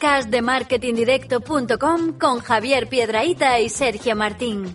[0.00, 4.74] podcast de marketingdirecto.com con Javier Piedraíta y Sergio Martín.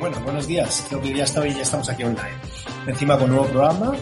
[0.00, 0.84] Bueno, buenos días.
[0.88, 2.34] Creo que ya, está, ya estamos aquí online.
[2.88, 3.94] Encima con nuevo programa,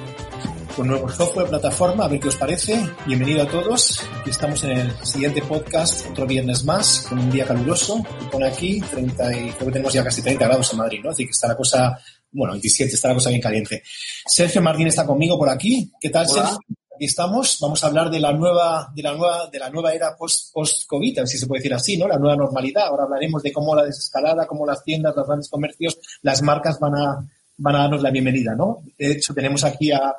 [0.74, 2.82] con nuevo software, plataforma, a ver qué os parece.
[3.05, 4.02] Bienvenido a todos.
[4.20, 8.02] Aquí estamos en el siguiente podcast, otro viernes más, con un día caluroso.
[8.23, 11.10] Y pone aquí 30 y creo que tenemos ya casi 30 grados en Madrid, ¿no?
[11.10, 11.98] Así que está la cosa,
[12.32, 13.82] bueno, 27, está la cosa bien caliente.
[14.24, 15.93] Sergio Martín está conmigo por aquí.
[16.01, 16.43] ¿Qué tal, Hola.
[16.46, 16.86] Sergio?
[16.97, 17.59] Aquí estamos.
[17.61, 21.16] Vamos a hablar de la nueva, de la nueva, de la nueva era post, post-COVID,
[21.16, 22.09] ver si se puede decir así, ¿no?
[22.09, 22.87] La nueva normalidad.
[22.87, 26.95] Ahora hablaremos de cómo la desescalada, cómo las tiendas, los grandes comercios, las marcas van
[26.95, 28.79] a, van a darnos la bienvenida, ¿no?
[28.97, 30.15] De hecho, tenemos aquí a,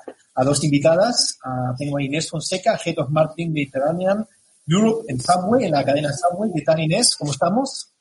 [0.45, 1.39] dos invitadas.
[1.79, 4.27] Tengo a Inés Fonseca, Head of Marketing Mediterranean
[4.67, 6.51] Europe en Subway, en la cadena Subway.
[6.53, 7.15] ¿Qué tal, Inés?
[7.15, 7.91] ¿Cómo estamos?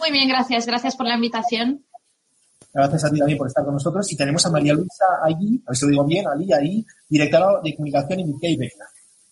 [0.00, 0.66] Muy bien, gracias.
[0.66, 1.84] Gracias por la invitación.
[2.76, 4.12] Gracias a ti también por estar con nosotros.
[4.12, 7.46] Y tenemos a María Luisa allí, a ver si lo digo bien, allí, ahí, directora
[7.64, 8.84] de comunicación en Ikea Ibérica.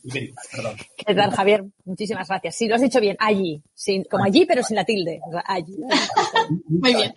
[0.02, 0.76] Ibérica, perdón.
[0.96, 1.64] ¿Qué tal, Javier?
[1.86, 2.56] Muchísimas gracias.
[2.56, 3.16] Sí, lo has dicho bien.
[3.20, 3.62] Allí.
[3.74, 5.20] Sin, como allí, pero sin la tilde.
[5.26, 5.76] O sea, allí.
[6.68, 7.12] Muy bien.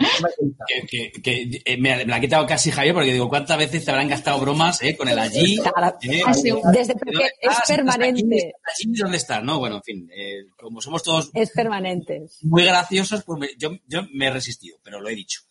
[0.88, 3.86] Que, que- que, eh, me, me la ha quitado casi Javier porque digo, ¿cuántas veces
[3.86, 5.58] te habrán gastado bromas eh, con el allí?
[5.58, 6.24] Eh.
[6.74, 8.54] Desde porque ¿dónde es permanente.
[8.66, 9.44] ¿Allí dónde estás?
[9.44, 12.24] No, bueno, en fin, eh, como somos todos Es permanente.
[12.42, 15.42] muy graciosos, pues me- yo, yo me he resistido, pero lo he dicho.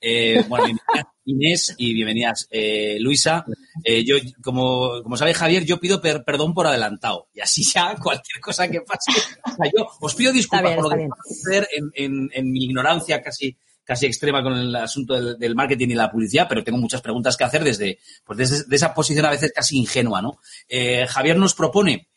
[0.00, 3.44] Eh, bueno, bienvenidas Inés y bienvenidas eh, Luisa.
[3.82, 7.28] Eh, yo, como, como sabe Javier, yo pido per- perdón por adelantado.
[7.34, 9.10] Y así ya cualquier cosa que pase.
[9.44, 12.64] o sea, yo os pido disculpas bien, por lo que suceder en, en- en mi
[12.64, 16.76] ignorancia casi casi extrema con el asunto del, del marketing y la publicidad, pero tengo
[16.78, 20.40] muchas preguntas que hacer desde, pues desde de esa posición a veces casi ingenua, ¿no?
[20.68, 22.08] Eh, Javier nos propone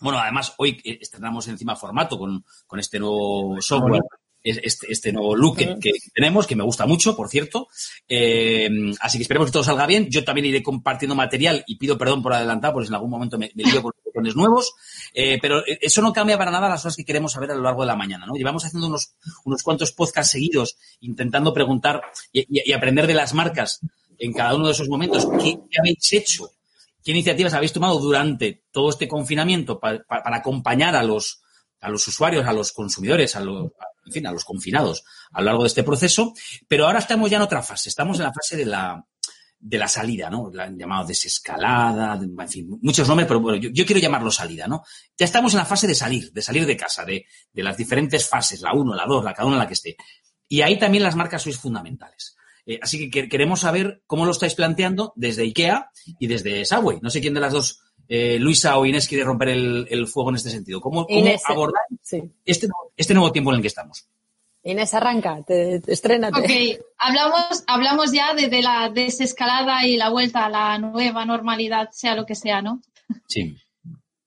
[0.00, 4.00] bueno, además, hoy estrenamos encima formato con, con este nuevo software,
[4.44, 7.68] este, este nuevo look que, que tenemos, que me gusta mucho, por cierto.
[8.08, 8.68] Eh,
[9.00, 10.08] así que esperemos que todo salga bien.
[10.10, 13.50] Yo también iré compartiendo material y pido perdón por adelantado, porque en algún momento me,
[13.54, 14.74] me lío con botones nuevos.
[15.14, 17.62] Eh, pero eh, eso no cambia para nada las cosas que queremos saber a lo
[17.62, 18.34] largo de la mañana, ¿no?
[18.34, 19.14] Llevamos haciendo unos,
[19.44, 23.80] unos cuantos podcasts seguidos intentando preguntar y, y- y aprender de las marcas
[24.18, 25.26] en cada uno de esos momentos.
[25.42, 26.50] ¿Qué, qué habéis hecho?
[27.04, 31.40] ¿Qué iniciativas habéis tomado durante todo este confinamiento pa- pa- para acompañar a los,
[31.80, 35.40] a los usuarios, a los consumidores, a los, a- en fin, a los confinados a
[35.40, 36.32] lo largo de este proceso?
[36.68, 39.04] Pero ahora estamos ya en otra fase, estamos en la fase de la,
[39.58, 40.50] de la salida, ¿no?
[40.52, 44.66] La han llamado desescalada, de- en fin, muchos nombres, pero bueno, yo, quiero llamarlo salida,
[44.66, 44.82] ¿no?
[45.16, 48.28] Ya estamos en la fase de salir, de salir de casa, de, de las diferentes
[48.28, 49.96] fases, la 1, la 2, la cada una en la que esté.
[50.48, 52.36] Y ahí también las marcas sois fundamentales.
[52.66, 56.98] Eh, así que- queremos saber cómo lo estáis planteando desde IKEA y desde Subway.
[57.02, 57.80] No sé quién de las dos,
[58.14, 60.80] eh, Luisa o Inés, quiere romper el, el fuego en este sentido.
[60.80, 62.20] ¿Cómo, cómo Inés, abordar Sí.
[62.44, 64.06] este, este nuevo tiempo en el que estamos?
[64.64, 65.42] Inés, arranca.
[65.46, 66.38] Te, te- estrénate.
[66.38, 71.88] Ok, hablamos, hablamos ya de, de la desescalada y la vuelta a la nueva normalidad,
[71.92, 72.80] sea lo que sea, ¿no?
[73.28, 73.56] Sí.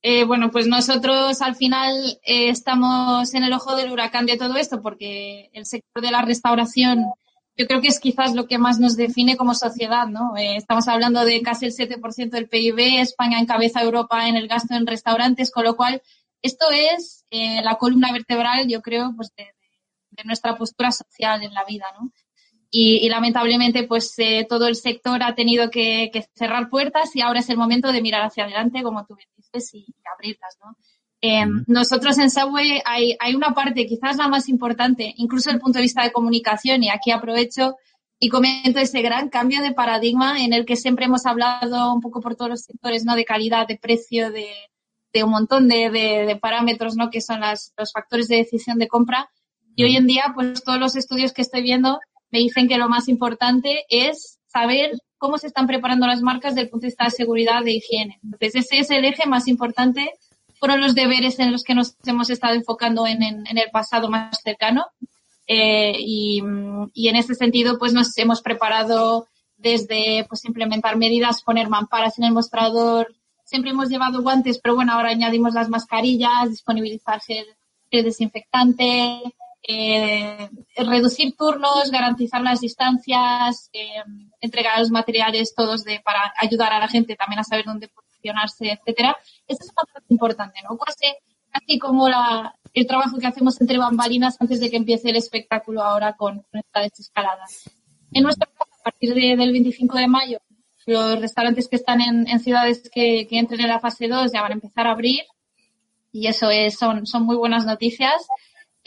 [0.08, 4.56] Eh, bueno, pues nosotros al final eh, estamos en el ojo del huracán de todo
[4.56, 7.06] esto porque el sector de la restauración
[7.58, 10.36] yo creo que es quizás lo que más nos define como sociedad, ¿no?
[10.36, 14.76] Eh, estamos hablando de casi el 7% del PIB, España encabeza Europa en el gasto
[14.76, 16.02] en restaurantes, con lo cual
[16.42, 19.48] esto es eh, la columna vertebral, yo creo, pues de,
[20.24, 22.12] nuestra postura social en la vida, ¿no?
[22.72, 27.50] Y, lamentablemente, pues eh, todo el sector ha tenido que, cerrar puertas y ahora es
[27.50, 30.78] el momento de mirar hacia adelante, como tú bien dices, y abrirlas, ¿no?
[31.28, 35.62] Eh, nosotros en Subway hay, hay una parte, quizás la más importante, incluso desde el
[35.62, 37.76] punto de vista de comunicación, y aquí aprovecho
[38.20, 42.22] y comento ese gran cambio de paradigma en el que siempre hemos hablado un poco
[42.22, 43.16] por todos los sectores, ¿no?
[43.16, 44.48] De calidad, de precio, de,
[45.14, 47.10] de un montón de, de- de parámetros, ¿no?
[47.10, 49.30] Que son las, los factores de decisión de compra.
[49.76, 52.00] Y hoy en día, pues todos los estudios que estoy viendo
[52.32, 56.66] me dicen que lo más importante es saber cómo se están preparando las marcas desde
[56.66, 58.20] el punto de vista de seguridad, de higiene.
[58.24, 60.12] Entonces, ese es el eje más importante.
[60.60, 64.10] Fueron los deberes en los que nos hemos estado enfocando en, en- en el pasado
[64.10, 64.86] más cercano.
[65.48, 66.42] Eh, y,
[66.94, 72.26] y en ese sentido, pues nos hemos preparado desde pues implementar medidas, poner mamparas en
[72.26, 73.14] el mostrador.
[73.44, 77.46] Siempre hemos llevado guantes, pero bueno, ahora añadimos las mascarillas, disponibilizar gel,
[77.92, 79.22] gel desinfectante,
[79.68, 84.02] eh, reducir turnos, garantizar las distancias, eh,
[84.42, 87.88] entregar los materiales todos de, para ayudar a la gente también a saber dónde
[88.26, 89.16] gestionarse, etcétera.
[89.48, 90.78] Esta es una parte importante, ¿no?
[90.78, 91.14] Casi,
[91.52, 95.84] casi como la, el trabajo que hacemos entre bambalinas antes de que empiece el espectáculo
[95.84, 97.44] ahora con, con esta desescalada.
[98.12, 100.40] En nuestro caso, a partir de- del 25 de mayo,
[100.86, 104.42] los restaurantes que están en, en ciudades que, que entren en la fase 2 ya
[104.42, 105.22] van a empezar a abrir
[106.12, 108.28] y eso es, son, son muy buenas noticias.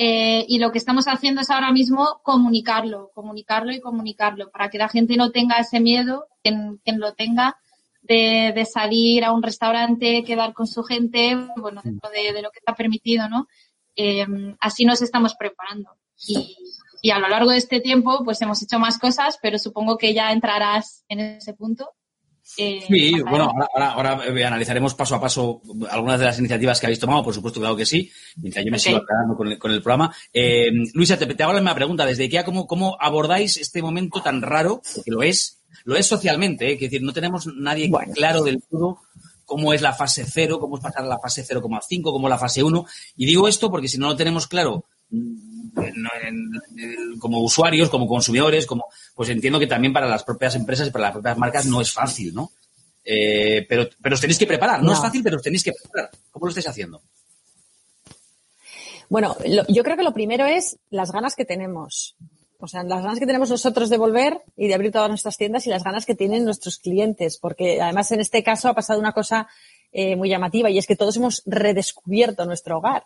[0.01, 4.79] Eh, y lo que estamos haciendo es ahora mismo comunicarlo, comunicarlo y comunicarlo para que
[4.79, 7.57] la gente no tenga ese miedo, quien, quien lo tenga,
[8.01, 12.51] de, de salir a un restaurante, quedar con su gente, bueno, dentro de, de lo
[12.51, 13.47] que está permitido, ¿no?
[13.97, 14.27] Eh,
[14.61, 15.91] así nos estamos preparando.
[16.27, 16.57] Y,
[17.03, 20.15] y a lo largo de este tiempo, pues hemos hecho más cosas, pero supongo que
[20.15, 21.91] ya entrarás en ese punto.
[22.57, 25.61] Eh, Sí, más bueno, ahora, ahora, ahora, eh, analizaremos paso a paso
[25.91, 28.79] algunas de las iniciativas que habéis tomado, por supuesto, claro que sí, mientras yo me
[28.79, 30.15] sigo aclarando con el, con el programa.
[30.33, 32.07] Eh, Luisa, te, te hago la misma pregunta.
[32.07, 34.81] Desde IKEA, ¿cómo, ¿cómo abordáis este momento tan raro?
[34.95, 36.75] Porque lo es, lo es socialmente, ¿eh?
[36.75, 38.13] es decir, no tenemos nadie Bueno.
[38.15, 39.01] claro del todo
[39.45, 42.37] cómo es la fase 0, cómo es pasar a la fase 0,5, cómo es la
[42.39, 42.85] fase 1.
[43.17, 48.85] Y digo esto porque si no lo tenemos claro mm, como usuarios, como consumidores, como
[49.15, 51.93] pues entiendo que también para las propias empresas y para las propias marcas no es
[51.93, 52.53] fácil, ¿no?
[53.05, 54.81] Eh, pero, pero os tenéis que preparar.
[54.81, 54.93] No, No.
[54.93, 56.11] es fácil, pero os tenéis que preparar.
[56.31, 57.01] ¿Cómo lo estáis haciendo?
[59.09, 62.15] Bueno, lo- yo creo que lo primero es las ganas que tenemos.
[62.61, 65.67] O sea, las ganas que tenemos nosotros de volver y de abrir todas nuestras tiendas
[65.67, 67.39] y las ganas que tienen nuestros clientes.
[67.39, 69.49] Porque además en este caso ha pasado una cosa
[69.93, 73.05] eh, muy llamativa y es que todos hemos redescubierto nuestro hogar.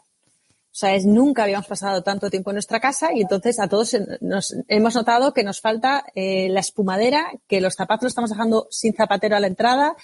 [0.72, 3.94] O sea, es nunca habíamos pasado tanto tiempo en nuestra casa y entonces a todos
[4.22, 8.68] nos hemos notado que nos falta eh, la espumadera, que los zapatos los estamos dejando
[8.70, 9.94] sin zapatero a la entrada,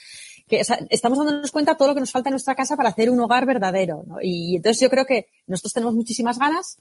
[0.46, 0.60] que
[0.90, 3.18] estamos dándonos cuenta de todo lo que nos falta en nuestra casa para hacer un
[3.18, 4.04] hogar verdadero.
[4.06, 4.16] ¿no?
[4.20, 6.76] Y entonces yo creo que nosotros tenemos muchísimas ganas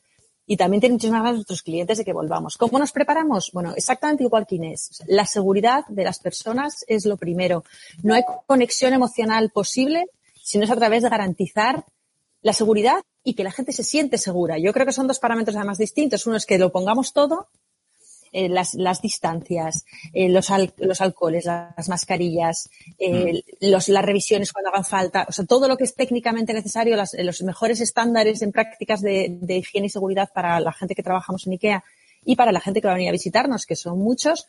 [0.47, 2.57] y también tienen muchísimas ganas nuestros clientes de que volvamos.
[2.57, 3.51] ¿Cómo nos preparamos?
[3.53, 5.03] Bueno, exactamente igual que Inés.
[5.05, 7.65] La seguridad de las personas es lo primero.
[8.01, 10.05] No hay conexión emocional posible
[10.41, 11.83] si no es a través de garantizar
[12.41, 14.57] la seguridad y que la gente se siente segura.
[14.57, 16.25] Yo creo que son dos parámetros además distintos.
[16.25, 17.49] Uno es que lo pongamos todo,
[18.31, 22.69] eh, las, las distancias, eh, los, al- los alcoholes, las mascarillas,
[22.99, 26.95] eh, los, las revisiones cuando hagan falta, o sea, todo lo que es técnicamente necesario,
[26.95, 31.03] las- los mejores estándares en prácticas de, de higiene y seguridad para la gente que
[31.03, 31.83] trabajamos en IKEA
[32.25, 34.47] y para la gente que va a venir a visitarnos, que son muchos.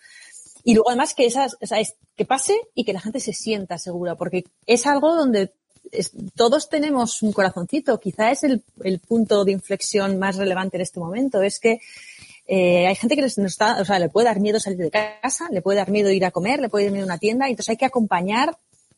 [0.65, 3.33] Y luego además que esas, o sea, es- que pase y que la gente se
[3.33, 5.53] sienta segura, porque es algo donde
[5.93, 7.99] es- todos tenemos un corazoncito.
[8.01, 11.41] Quizá es el, el punto de inflexión más relevante en este momento.
[11.43, 11.79] Es que
[12.49, 14.91] eh, hay gente que les, nos está, o sea, le puede dar miedo salir de
[14.91, 17.47] casa, le puede dar miedo ir a comer, le puede dar miedo a una tienda,
[17.47, 18.57] y entonces hay que acompañar,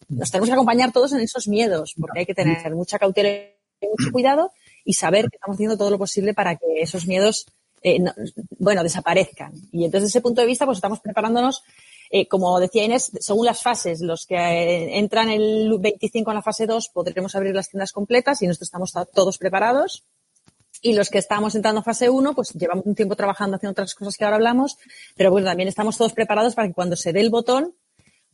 [0.08, 3.86] nos tenemos que acompañar todos en esos miedos, porque hay que tener mucha cautela y
[3.88, 4.52] mucho cuidado
[4.84, 7.46] y saber que estamos haciendo todo lo posible para que esos miedos,
[7.82, 8.12] eh, no-
[8.58, 9.52] bueno, desaparezcan.
[9.72, 11.62] Y entonces, desde ese punto de vista, pues estamos preparándonos
[12.12, 16.42] eh, como decía Inés, según las fases, los que eh, entran el 25 en la
[16.42, 20.02] fase 2 podremos abrir las tiendas completas y nosotros estamos ta- todos preparados.
[20.80, 23.94] Y los que estamos entrando en fase 1, pues llevamos un tiempo trabajando haciendo otras
[23.94, 24.78] cosas que ahora hablamos,
[25.16, 27.74] pero bueno, también estamos todos preparados para que cuando se dé el botón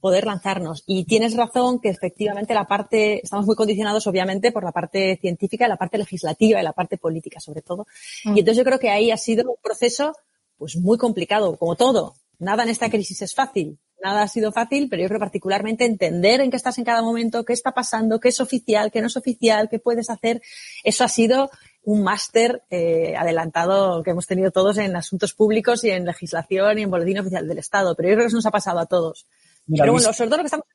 [0.00, 0.84] poder lanzarnos.
[0.86, 5.66] Y tienes razón que efectivamente la parte, estamos muy condicionados obviamente por la parte científica,
[5.66, 7.86] la parte legislativa y la parte política sobre todo.
[8.24, 10.12] Y entonces yo creo que ahí ha sido un proceso
[10.58, 12.14] pues muy complicado, como todo.
[12.38, 13.78] Nada en esta crisis es fácil.
[14.02, 17.44] Nada ha sido fácil, pero yo creo particularmente entender en qué estás en cada momento,
[17.44, 20.42] qué está pasando, qué es oficial, qué no es oficial, qué puedes hacer.
[20.84, 21.50] Eso ha sido
[21.86, 26.82] un máster eh, adelantado que hemos tenido todos en asuntos públicos y en legislación y
[26.82, 27.94] en boletín oficial del Estado.
[27.94, 29.28] Pero yo creo que eso nos ha pasado a todos.
[29.66, 30.66] Mira, pero bueno, sobre todo lo que estamos.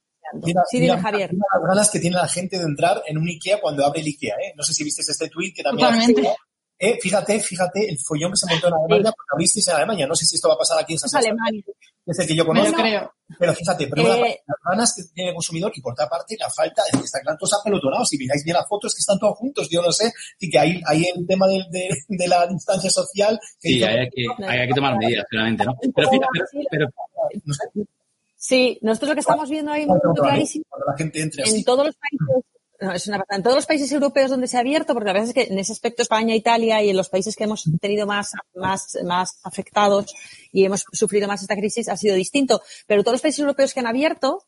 [0.41, 1.33] Mira, sí, mira, dime, Javier.
[1.33, 4.07] mira las ganas que tiene la gente de entrar en un IKEA cuando abre el
[4.07, 4.53] IKEA, ¿eh?
[4.55, 5.89] No sé si viste este tweet que también...
[5.89, 6.35] Totalmente.
[6.79, 10.07] Eh, fíjate, fíjate el follón que se montó en Alemania porque abristeis en Alemania.
[10.07, 11.63] No sé si esto va a pasar aquí en San Alemania.
[12.05, 12.74] Es el que yo conozco.
[12.81, 13.13] creo.
[13.39, 16.08] Pero fíjate, pero una Eh, parte, las ganas que tiene el consumidor y por otra
[16.10, 18.10] parte la falta es que están todos apelotonados.
[18.10, 20.12] Si miráis bien las fotos, que están todos juntos, yo no sé.
[20.39, 21.63] Y que hay, hay el tema de,
[22.10, 23.39] de la distancia social.
[23.62, 25.75] Que Sí, hay que, hay, hay que tomar medidas, claramente, ¿no?
[25.96, 26.27] Pero, fíjate,
[26.70, 27.63] pero, pero- no sé,
[28.36, 31.96] Sí, nosotros lo que estamos viendo ahí muy clarísimo la gente entre en todos los
[31.96, 32.43] países,
[32.81, 33.38] no, es una pasada.
[33.38, 35.59] en todos los países europeos donde se ha abierto, porque la verdad es que en
[35.59, 40.13] ese aspecto España, Italia y en los países que hemos tenido más, más, más afectados
[40.51, 42.61] y hemos sufrido más esta crisis ha sido distinto.
[42.88, 44.45] Pero todos los países europeos que han abierto,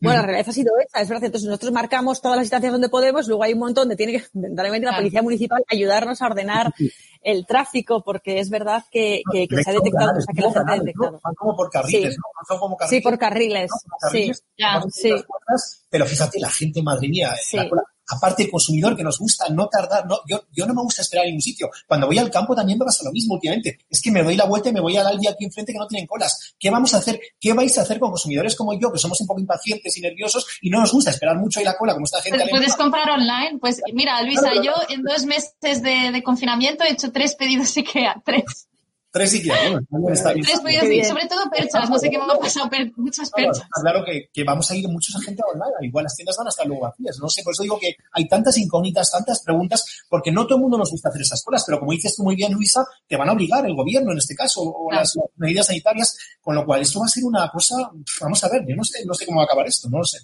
[0.00, 1.24] bueno, la realidad ha sido esa, es verdad.
[1.24, 4.24] Entonces nosotros marcamos todas las distancias donde podemos, luego hay un montón de tiene que,
[4.32, 6.74] verdaderamente la policía municipal ayudarnos a ordenar
[7.24, 10.40] el tráfico, porque es verdad que, que, que se ha detectado, canales, o sea, que
[10.42, 10.84] la gente ha canales, ¿no?
[11.02, 11.20] detectado.
[11.24, 12.18] Van como por carriles, Sí.
[12.18, 12.46] ¿no?
[12.46, 13.02] Son como Sí, carriles.
[13.02, 13.70] por carriles.
[13.72, 13.78] ¿no?
[14.00, 15.10] Por Sí, carriles, ya, sí.
[15.26, 17.56] cosas, Pero fíjate, la gente, madre mía, Sí.
[17.56, 17.82] la cola.
[18.06, 21.24] aparte el consumidor que nos gusta no tardar, no, yo, yo no me gusta esperar
[21.24, 21.70] en ningún sitio.
[21.88, 23.78] Cuando voy al campo también me pasa lo mismo últimamente.
[23.88, 25.86] Es que me doy la vuelta y me voy al día aquí enfrente que no
[25.86, 26.54] tienen colas.
[26.58, 27.18] ¿Qué vamos a hacer?
[27.40, 30.46] ¿Qué vais a hacer con consumidores como yo, que somos un poco impacientes y nerviosos
[30.60, 32.46] y no nos gusta esperar mucho ahí la cola, como esta gente?
[32.50, 33.58] Puedes comprar online.
[33.58, 38.20] Pues mira, Luisa, yo en dos meses de, de confinamiento he hecho tres pedidos IKEA,
[38.24, 38.68] tres.
[39.10, 40.44] Tres IKEA, bueno, está bien.
[40.44, 43.66] Tres pedidos, sobre todo perchas, no sé qué me ha pasado, per, muchas perchas.
[43.70, 46.50] Claro, claro que, que, vamos a ir mucha gente online, igual las tiendas van a
[46.50, 50.32] estar luego vacías, no sé, por eso digo que hay tantas incógnitas, tantas preguntas, porque
[50.32, 52.52] no todo el mundo nos gusta hacer esas cosas, pero como dices tú muy bien,
[52.52, 55.02] Luisa, te van a obligar el gobierno en este caso, o claro.
[55.02, 57.76] las medidas sanitarias, con lo cual esto va a ser una cosa,
[58.20, 60.04] vamos a ver, yo no sé, no sé cómo va a acabar esto, no lo
[60.04, 60.18] sé.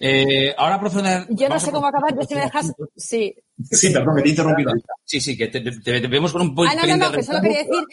[0.00, 1.26] Eh, ahora profundizar.
[1.30, 2.72] Yo no sé cómo acabar, pero si me dejas.
[2.96, 3.34] Sí.
[3.70, 4.72] Sí, perdón, que te he interrumpido.
[5.04, 6.68] Sí, sí, que te, te, te vemos con un poco.
[6.70, 7.84] Ah, no, no, no, que solo quería decir.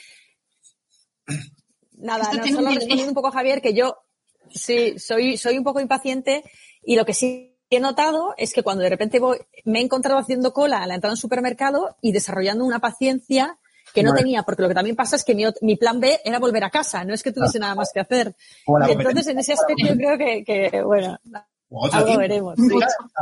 [1.98, 3.98] Nada, no, solo respondiendo un poco a Javier, que yo
[4.54, 6.44] sí, soy, soy un poco impaciente
[6.84, 10.20] y lo que sí he notado es que cuando de repente voy, me he encontrado
[10.20, 13.58] haciendo cola a la entrada de un supermercado y desarrollando una paciencia
[13.94, 14.24] que no bueno.
[14.24, 16.70] tenía, porque lo que también pasa es que mi, mi, plan B era volver a
[16.70, 18.36] casa, no es que tuviese nada más que hacer.
[18.88, 21.20] Y entonces, en ese aspecto, yo creo que, que bueno,
[21.82, 22.56] otra Algo veremos.
[22.58, 22.68] Sí.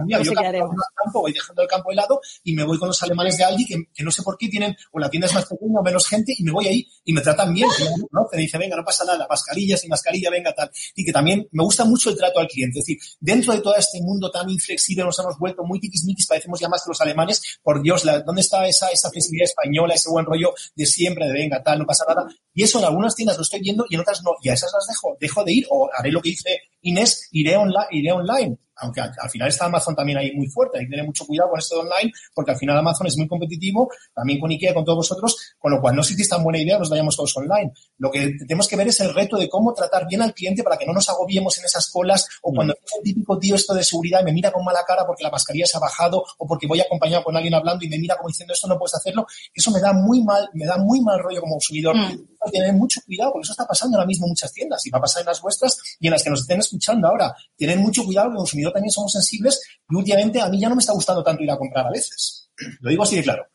[0.08, 3.66] Yo campo, voy dejando el campo helado y me voy con los alemanes de Aldi
[3.66, 6.08] que, que, no sé por qué tienen, o la tienda es más pequeña o menos
[6.08, 7.70] gente y me voy ahí y me tratan bien.
[8.12, 8.28] ¿no?
[8.32, 10.70] Te dice, venga, no pasa nada, mascarilla, sin mascarilla, venga, tal.
[10.96, 12.80] Y que también me gusta mucho el trato al cliente.
[12.80, 16.60] Es decir, dentro de todo este mundo tan inflexible nos hemos vuelto muy tiquismiquis, parecemos
[16.60, 17.60] ya más que los alemanes.
[17.64, 21.34] Por Dios, la, ¿dónde está esa, esa flexibilidad española, ese buen rollo de siempre, de
[21.34, 22.28] venga, tal, no pasa nada?
[22.54, 24.32] Y eso en algunas tiendas lo estoy viendo y en otras no.
[24.42, 27.56] Y a esas las dejo, dejo de ir o haré lo que dice Inés, iré,
[27.58, 28.58] online, iré online fine.
[28.82, 31.52] Aunque al, al, final está Amazon también ahí muy fuerte, hay que tener mucho cuidado
[31.52, 34.84] con esto de online, porque al final Amazon es muy competitivo, también con IKEA, con
[34.84, 37.36] todos vosotros, con lo cual no sé si es tan buena idea nos vayamos todos
[37.38, 37.72] online.
[37.98, 40.78] Lo que tenemos que ver es el reto de cómo tratar bien al cliente para
[40.78, 43.84] que no nos agobiemos en esas colas, o cuando es el típico tío esto de
[43.84, 46.68] seguridad y me mira con mala cara porque la mascarilla se ha bajado, o porque
[46.68, 49.72] voy acompañado con alguien hablando y me mira como diciendo esto no puedes hacerlo, eso
[49.72, 51.96] me da muy mal, me da muy mal rollo como consumidor.
[51.96, 52.32] Mm.
[52.44, 54.90] Hay que tener mucho cuidado, porque eso está pasando ahora mismo en muchas tiendas, y
[54.90, 57.36] va a pasar en las vuestras y en las que nos estén escuchando ahora.
[57.56, 60.76] Tener mucho cuidado, porque el consumidor también somos sensibles y últimamente a mí ya no
[60.76, 62.50] me está gustando tanto ir a comprar a veces.
[62.80, 63.46] Lo digo así de claro.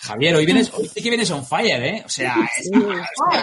[0.00, 2.02] Javier, hoy vienes, hoy sí que vienes on fire, ¿eh?
[2.04, 2.36] O sea,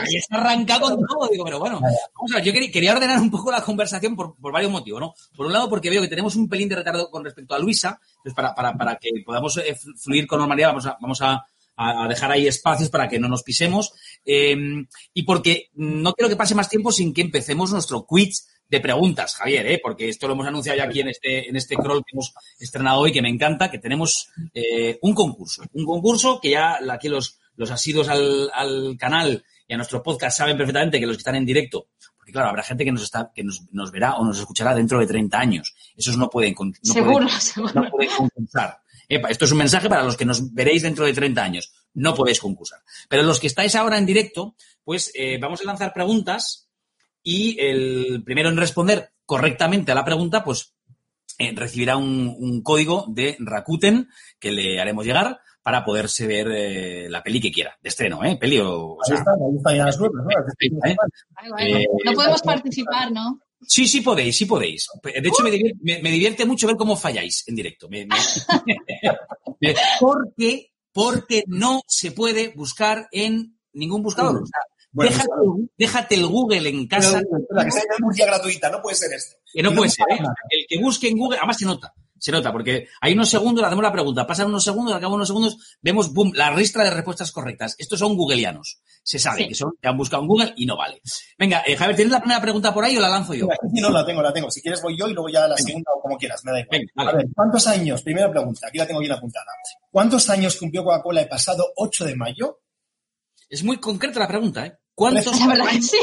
[0.07, 3.19] y está arrancado con todo, digo, pero bueno, vamos a ver, yo quería, quería ordenar
[3.19, 5.13] un poco la conversación por, por, varios motivos, ¿no?
[5.35, 7.99] Por un lado, porque veo que tenemos un pelín de retardo con respecto a Luisa,
[8.21, 11.45] pues para, para, para que podamos eh, fluir con normalidad, vamos a, vamos a,
[11.77, 13.93] a, dejar ahí espacios para que no nos pisemos,
[14.23, 14.55] eh,
[15.13, 19.35] y porque no quiero que pase más tiempo sin que empecemos nuestro quiz de preguntas,
[19.35, 19.79] Javier, ¿eh?
[19.81, 22.99] porque esto lo hemos anunciado ya aquí en este, en este crawl que hemos estrenado
[22.99, 25.63] hoy, que me encanta, que tenemos eh, un concurso.
[25.73, 30.37] Un concurso que ya aquí los, los asidos al, al, canal y a nuestro podcast
[30.37, 33.31] saben perfectamente que los que están en directo, porque claro, habrá gente que nos está,
[33.33, 35.75] que nos, nos verá o nos escuchará dentro de 30 años.
[35.95, 37.73] Esos no pueden, no seguro, pueden, seguro.
[37.73, 38.79] No pueden concursar.
[39.07, 41.71] Epa, esto es un mensaje para los que nos veréis dentro de 30 años.
[41.93, 42.79] No podéis concursar.
[43.07, 46.64] Pero los que estáis ahora en directo, pues eh, vamos a lanzar preguntas
[47.25, 50.75] y el primero en responder correctamente a la pregunta, pues
[51.39, 54.07] eh, recibirá un, un, código de Rakuten
[54.39, 58.37] que le haremos llegar para poderse ver eh, la peli que quiera, de estreno, ¿eh?
[58.39, 58.93] Peli o...
[58.93, 60.29] o sea, ahí está, ahí está ya las nuevas, ¿no?
[60.87, 60.95] ¿eh?
[61.59, 63.39] Eh, no podemos participar, ¿no?
[63.67, 64.87] Sí, sí podéis, sí podéis.
[65.03, 67.89] De hecho, me divierte, me, me divierte mucho ver cómo falláis en directo.
[67.89, 68.07] Me,
[69.99, 74.43] porque, porque no se puede buscar en ningún buscador.
[74.43, 74.59] O sea,
[74.95, 75.29] bueno, déjate,
[75.77, 77.21] déjate, el Google en casa.
[77.21, 79.35] Pero, que sea Murcia gratuita, no puede ser esto.
[79.53, 80.19] Que no, no puede ser, ¿eh?
[80.49, 83.67] El que busque en Google, además se nota, se nota, porque hay unos segundos, le
[83.67, 86.85] hacemos la pregunta, pasan unos segundos, al cabo de unos segundos, vemos, boom, la ristra
[86.85, 87.75] de respuestas correctas.
[87.77, 88.81] Estos son googleianos.
[89.03, 89.47] Se sabe sí.
[89.49, 91.01] que son, que han buscado en Google y no vale.
[91.37, 93.47] Venga, eh, Javier, ¿tienes la primera pregunta por ahí o la lanzo yo?
[93.73, 94.49] Sí, no, la tengo, la tengo.
[94.49, 95.67] Si quieres voy yo y luego ya la Venga.
[95.67, 96.79] segunda o como quieras, me da igual.
[96.79, 97.09] Venga, vale.
[97.09, 98.01] A ver, ¿cuántos años?
[98.01, 99.45] Primera pregunta, aquí la tengo bien apuntada.
[99.91, 102.61] ¿Cuántos años cumplió Coca-Cola el pasado 8 de mayo?
[103.49, 104.77] Es muy concreta la pregunta, ¿eh?
[104.95, 105.99] ¿Cuántos la verdad, sí.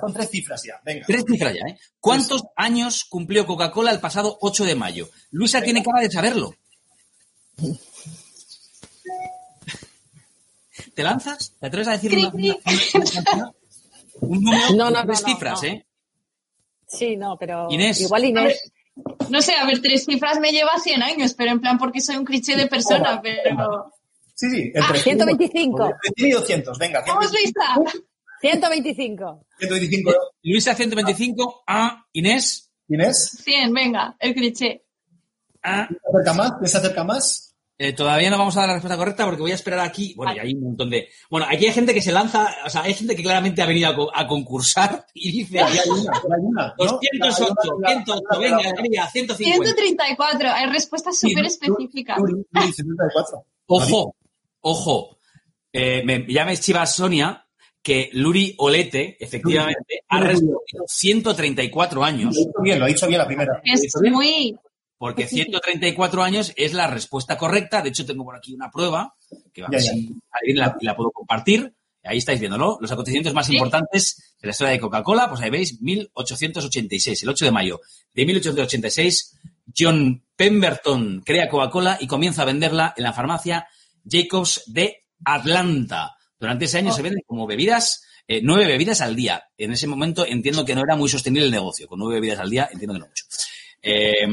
[0.00, 0.80] Son tres cifras ya.
[0.84, 1.06] Venga.
[1.06, 1.78] Tres cifras ya, ¿eh?
[2.00, 5.08] ¿Cuántos años cumplió Coca-Cola el pasado 8 de mayo?
[5.30, 5.64] Luisa Venga.
[5.66, 6.54] tiene cara de saberlo.
[10.94, 11.54] ¿Te lanzas?
[11.58, 12.56] ¿Te atreves a decir una, una,
[13.34, 13.52] una,
[14.20, 15.86] un número no, no, tres no, cifras, eh?
[16.86, 18.00] Sí, no, pero Inés.
[18.00, 18.72] igual Inés.
[19.28, 22.16] no sé, a ver, tres cifras me lleva 100 años, pero en plan porque soy
[22.16, 23.92] un cliché de persona, pero...
[24.40, 24.72] Sí, sí.
[24.80, 25.92] Ah, 125.
[26.16, 27.04] y 200, venga.
[27.06, 28.00] Vamos, Luisa.
[28.40, 29.46] 125.
[29.58, 30.12] 125.
[30.44, 31.62] Luisa, 125.
[31.66, 32.70] A, Inés.
[32.88, 33.38] Inés.
[33.44, 34.82] 100, venga, el cliché.
[35.62, 35.86] A.
[35.88, 36.70] ¿Se acerca más?
[36.70, 37.46] ¿Se acerca más?
[37.76, 40.14] Eh, todavía no vamos a dar la respuesta correcta porque voy a esperar aquí.
[40.14, 41.08] Bueno, y hay un montón de.
[41.30, 43.88] Bueno, aquí hay gente que se lanza, o sea, hay gente que claramente ha venido
[43.90, 45.60] a, co- a concursar y dice.
[45.60, 46.74] Hay una, hay una, ¿no?
[46.76, 47.54] 208,
[47.86, 49.64] 108, venga, venga, 150.
[49.64, 50.50] 134.
[50.50, 52.18] Hay respuestas súper específicas.
[52.18, 53.44] Luri, Luri, 74.
[53.66, 54.14] Ojo,
[54.60, 55.18] ojo.
[55.72, 57.46] Eh, me, ya me chiva Sonia
[57.82, 62.34] que Luri Olete, efectivamente, ha respondido 134 años.
[62.36, 63.60] Lo ha dicho bien, lo ha dicho bien la primera.
[63.64, 64.56] Es muy.
[64.98, 67.80] Porque 134 años es la respuesta correcta.
[67.80, 69.14] De hecho, tengo por aquí una prueba
[69.54, 69.92] que va a Ya, ver ya.
[69.92, 71.72] si alguien la, la puedo compartir.
[72.02, 72.76] Ahí estáis viéndolo.
[72.80, 73.54] Los acontecimientos más Sí.
[73.54, 77.80] importantes de la historia de Coca-Cola, pues ahí veis, 1886, el 8 de mayo
[78.14, 79.38] de 1886,
[79.76, 83.66] John Pemberton crea Coca-Cola y comienza a venderla en la farmacia
[84.04, 86.16] Jacobs de Atlanta.
[86.38, 86.94] Durante ese año Oh.
[86.94, 89.42] se venden como bebidas, eh, nueve bebidas al día.
[89.58, 91.86] En ese momento entiendo que no era muy sostenible el negocio.
[91.86, 93.24] Con nueve bebidas al día entiendo que no mucho.
[93.82, 94.26] Eh,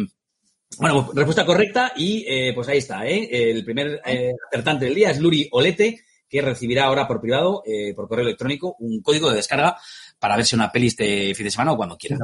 [0.80, 3.06] bueno, pues, respuesta correcta y eh, pues ahí está.
[3.08, 3.28] ¿eh?
[3.52, 7.94] El primer eh, acertante del día es Luri Olete, que recibirá ahora por privado, eh,
[7.96, 9.78] por correo electrónico, un código de descarga
[10.20, 12.18] para verse una peli este fin de semana o cuando quiera.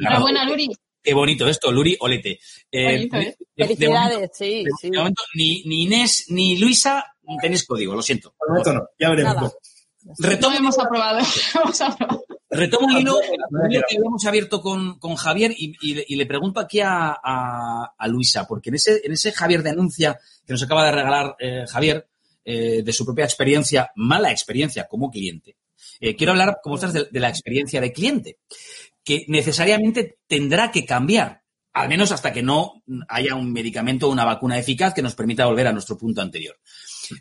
[0.00, 0.68] Enhorabuena, Luri.
[1.08, 2.38] Qué bonito esto, Luri Olete.
[2.70, 3.20] Eh, Bonito, ¿eh?
[3.20, 4.90] de- de- de Felicidades, momento- sí, de- sí.
[4.90, 7.02] de momento, ni, ni Inés ni Luisa
[7.40, 8.34] tenéis código, lo siento.
[8.46, 9.34] Momento no, ya veremos.
[9.36, 9.50] Nada.
[10.04, 11.18] No Retomo, hemos aprobado.
[11.64, 12.24] hemos aprobado.
[12.50, 13.86] retomo el hilo, No, no, el hilo no.
[13.88, 17.94] que habíamos abierto con, con Javier y, y le- y le pregunto aquí a, a-
[17.96, 21.36] a Luisa, porque en ese, en ese Javier de anuncia que nos acaba de regalar
[21.38, 22.06] eh, Javier,
[22.44, 25.56] eh, de su propia experiencia, mala experiencia como cliente,
[26.00, 28.38] eh, quiero hablar vosotros de, de la experiencia de cliente,
[29.08, 31.40] que necesariamente tendrá que cambiar,
[31.72, 35.46] al menos hasta que no haya un medicamento o una vacuna eficaz que nos permita
[35.46, 36.56] volver a nuestro punto anterior.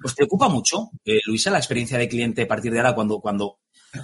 [0.04, 3.60] ¿Os preocupa mucho, eh, Luisa, la experiencia de cliente a partir de ahora cuando, cuando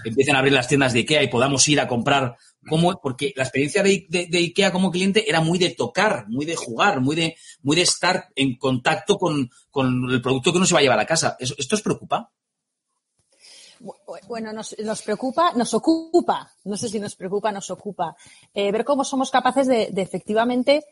[0.06, 2.38] empiecen a abrir las tiendas de IKEA y podamos ir a comprar?
[2.70, 2.98] ¿Cómo?
[3.04, 6.56] Porque la experiencia de, de- de IKEA como cliente era muy de tocar, muy de
[6.56, 10.74] jugar, muy de, muy de estar en contacto con, con el producto que uno se
[10.74, 11.36] va a llevar a casa.
[11.38, 12.32] ¿Eso- ¿Esto os preocupa?
[14.14, 18.16] Bu- Bueno, nos, nos preocupa, nos ocupa, no sé si nos preocupa, nos ocupa,
[18.54, 20.86] eh, ver cómo somos capaces de, de efectivamente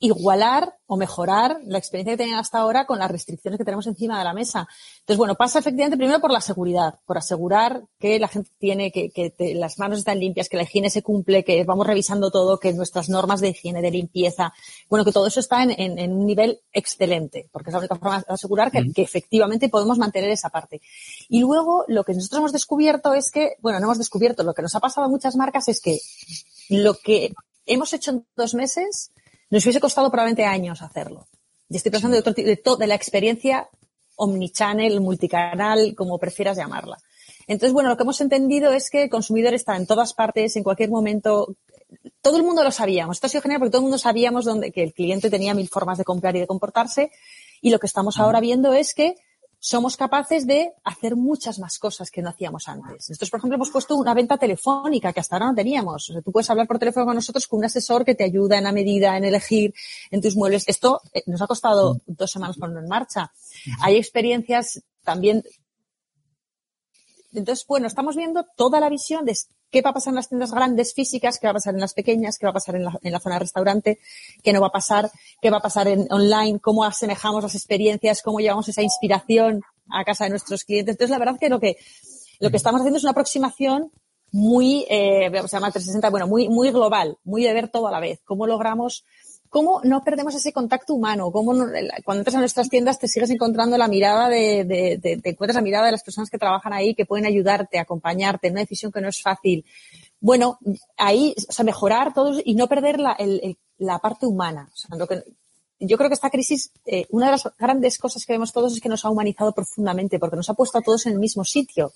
[0.00, 4.18] igualar o mejorar la experiencia que tenían hasta ahora con las restricciones que tenemos encima
[4.18, 4.68] de la mesa.
[5.00, 9.08] Entonces, bueno, pasa efectivamente primero por la seguridad, por asegurar que la gente tiene, que,
[9.08, 12.58] que te- las manos están limpias, que la higiene se cumple, que vamos revisando todo,
[12.58, 14.52] que nuestras normas de higiene, de limpieza,
[14.90, 17.96] bueno, que todo eso está en, en- en un nivel excelente, porque es la única
[17.96, 20.82] forma de asegurar que, que efectivamente podemos mantener esa parte.
[21.30, 24.62] Y luego, lo que nosotros hemos descubierto es que, bueno, no hemos descubierto, lo que
[24.62, 25.98] nos ha pasado a muchas marcas es que
[26.68, 27.32] lo que
[27.66, 29.10] hemos hecho en dos meses
[29.50, 31.26] nos hubiese costado probablemente años hacerlo.
[31.68, 33.68] Y estoy pensando de, otro, ti- de, to- de la experiencia
[34.16, 36.98] omnichannel, multicanal, como prefieras llamarla.
[37.48, 40.62] Entonces, bueno, lo que hemos entendido es que el consumidor está en todas partes, en
[40.62, 41.56] cualquier momento.
[42.20, 43.16] Todo el mundo lo sabíamos.
[43.16, 45.68] Esto ha sido genial porque todo el mundo sabíamos dónde, que el cliente tenía mil
[45.68, 47.10] formas de comprar y de comportarse.
[47.60, 49.16] Y lo que estamos ahora viendo es que
[49.64, 53.08] somos capaces de hacer muchas más cosas que no hacíamos antes.
[53.08, 56.10] Nosotros, por ejemplo, hemos puesto una venta telefónica que hasta ahora no teníamos.
[56.10, 58.58] O sea, tú puedes hablar por teléfono con nosotros con un asesor que te ayuda
[58.58, 59.72] en la medida, en elegir,
[60.10, 60.64] en tus muebles.
[60.66, 63.32] Esto eh, nos ha costado dos semanas ponerlo en marcha.
[63.82, 65.44] Hay experiencias también.
[67.32, 69.36] Entonces, bueno, estamos viendo toda la visión de
[69.72, 71.94] qué va a pasar en las tiendas grandes físicas, qué va a pasar en las
[71.94, 73.98] pequeñas, qué va a pasar en la, en la zona de restaurante,
[74.42, 78.22] qué no va a pasar, qué va a pasar en online, cómo asemejamos las experiencias,
[78.22, 80.92] cómo llevamos esa inspiración a casa de nuestros clientes.
[80.94, 81.76] Entonces, la verdad que lo que,
[82.38, 83.90] lo que estamos haciendo es una aproximación
[84.30, 88.00] muy, eh, a llamar 360, bueno, muy, muy global, muy de ver todo a la
[88.00, 88.20] vez.
[88.24, 89.04] ¿Cómo logramos,
[89.52, 91.30] cómo no perdemos ese contacto humano?
[91.30, 91.66] ¿Cómo no-
[92.06, 95.56] cuando entras a nuestras tiendas te sigues encontrando la mirada de, de, de- te encuentras
[95.56, 98.90] la mirada de las personas que trabajan ahí, que pueden ayudarte, acompañarte en una decisión
[98.90, 99.62] que no es fácil?
[100.20, 100.58] Bueno,
[100.96, 104.70] ahí, o sea, mejorar todo y no perder la, el- el- la parte humana.
[105.86, 108.80] Yo creo que esta crisis, eh, una de las grandes cosas que vemos todos es
[108.80, 111.92] que nos ha humanizado profundamente, porque nos ha puesto a todos en el mismo sitio,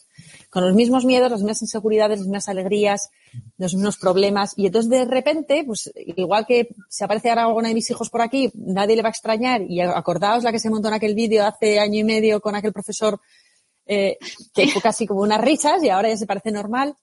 [0.50, 3.10] con los mismos miedos, las mismas inseguridades, las mismas alegrías,
[3.58, 4.54] los mismos problemas.
[4.56, 8.22] Y entonces, de repente, pues igual que se aparece ahora alguno de mis hijos por
[8.22, 9.62] aquí, nadie le va a extrañar.
[9.62, 12.72] Y acordaos la que se montó en aquel vídeo hace año y medio con aquel
[12.72, 13.20] profesor
[13.86, 14.18] eh,
[14.52, 16.96] que fue casi como unas risas y ahora ya se parece normal.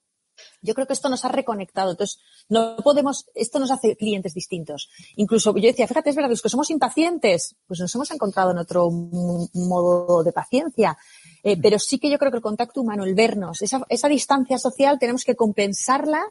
[0.62, 1.92] Yo creo que esto nos ha reconectado.
[1.92, 4.90] Entonces, no podemos, esto nos hace clientes distintos.
[5.16, 8.58] Incluso yo decía, fíjate, es verdad, los que somos impacientes, pues nos hemos encontrado en
[8.58, 10.98] otro modo de paciencia.
[11.44, 14.58] Eh, pero sí que yo creo que el contacto humano, el vernos, esa, esa distancia
[14.58, 16.24] social, tenemos que compensarla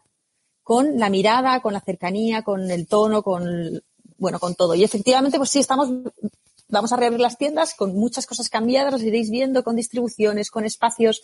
[0.63, 3.83] con la mirada, con la cercanía, con el tono, con,
[4.17, 4.75] bueno, con todo.
[4.75, 5.91] Y efectivamente, pues sí, estamos,
[6.69, 10.65] vamos a reabrir las tiendas con muchas cosas cambiadas, las iréis viendo, con distribuciones, con
[10.65, 11.23] espacios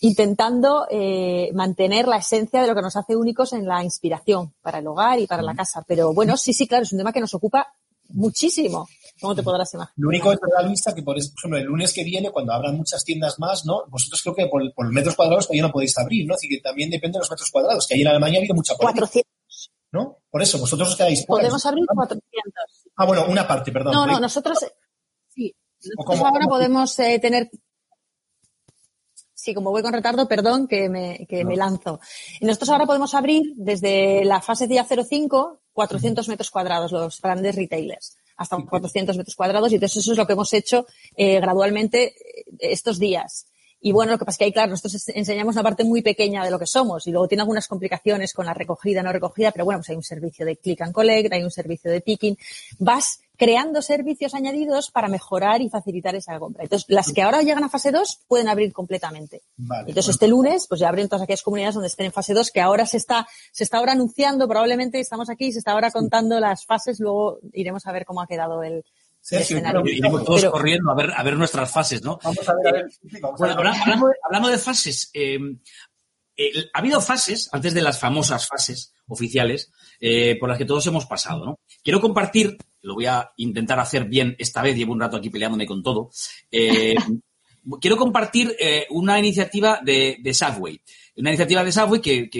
[0.00, 4.78] intentando eh, mantener la esencia de lo que nos hace únicos en la inspiración para
[4.78, 5.84] el hogar y para la casa.
[5.86, 7.68] Pero bueno, sí, sí, claro, es un tema que nos ocupa
[8.08, 8.88] muchísimo,
[9.20, 9.94] como te podrás imaginar.
[9.96, 13.04] Lo único es verdad, Luisa, que por ejemplo el lunes que viene, cuando abran muchas
[13.04, 13.84] tiendas más, ¿no?
[13.88, 16.34] Vosotros creo que por, los metros cuadrados todavía no podéis abrir, ¿no?
[16.34, 18.74] Así que también depende de los metros cuadrados, que ahí en Alemania ha habido mucha
[18.74, 19.06] polémica.
[19.06, 19.30] 400.
[19.92, 20.18] ¿No?
[20.30, 22.22] Por eso, vosotros os quedáis Podemos abrir 400.
[22.96, 23.92] Ah, bueno, una parte, perdón.
[23.92, 24.58] No, no, nosotros,
[25.28, 25.54] sí.
[25.82, 27.50] Nosotros ahora podemos eh, tener
[29.40, 31.98] Sí, como voy con retardo, perdón que me, que me lanzo.
[32.40, 37.56] Y nosotros ahora podemos abrir desde la fase día 05 400 metros cuadrados, los grandes
[37.56, 39.72] retailers, hasta 400 metros cuadrados.
[39.72, 40.84] Y entonces eso es lo que hemos hecho
[41.16, 43.46] eh, gradualmente eh, estos días.
[43.80, 46.44] Y bueno, lo que pasa es que ahí, claro, nosotros enseñamos una parte muy pequeña
[46.44, 49.64] de lo que somos y luego tiene algunas complicaciones con la recogida, no recogida, pero
[49.64, 52.36] bueno, pues hay un servicio de click and collect, hay un servicio de picking.
[52.78, 56.62] Vas creando servicios añadidos para mejorar y facilitar esa compra.
[56.64, 59.40] Entonces, las que ahora llegan a fase 2 pueden abrir completamente.
[59.86, 62.60] Entonces, este lunes, pues ya abren todas aquellas comunidades donde estén en fase 2, que
[62.60, 66.66] ahora se está, se está ahora anunciando, probablemente estamos aquí, se está ahora contando las
[66.66, 68.84] fases, luego iremos a ver cómo ha quedado el,
[69.86, 72.18] iremos todos corriendo a ver, a ver nuestras fases, ¿no?
[72.22, 72.90] Vamos a ver,
[74.22, 75.38] hablando, de fases, eh,
[76.36, 79.70] eh, ha habido fases, antes de las famosas fases oficiales,
[80.00, 81.60] eh, por las que todos hemos pasado, ¿no?
[81.82, 85.66] Quiero compartir lo voy a intentar hacer bien esta vez, llevo un rato aquí peleándome
[85.66, 86.10] con todo.
[86.50, 86.94] Eh,
[87.80, 90.80] quiero compartir eh, una iniciativa de, de, Subway.
[91.16, 92.30] Una iniciativa de Subway que,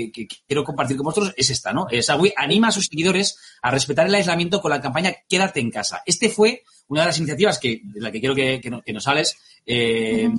[0.46, 1.86] quiero compartir con vosotros es esta, ¿no?
[2.00, 6.02] Subway anima a sus seguidores a respetar el aislamiento con la campaña Quédate en casa.
[6.06, 10.32] Este fue una de las iniciativas que, de la que quiero que, nos sales, que,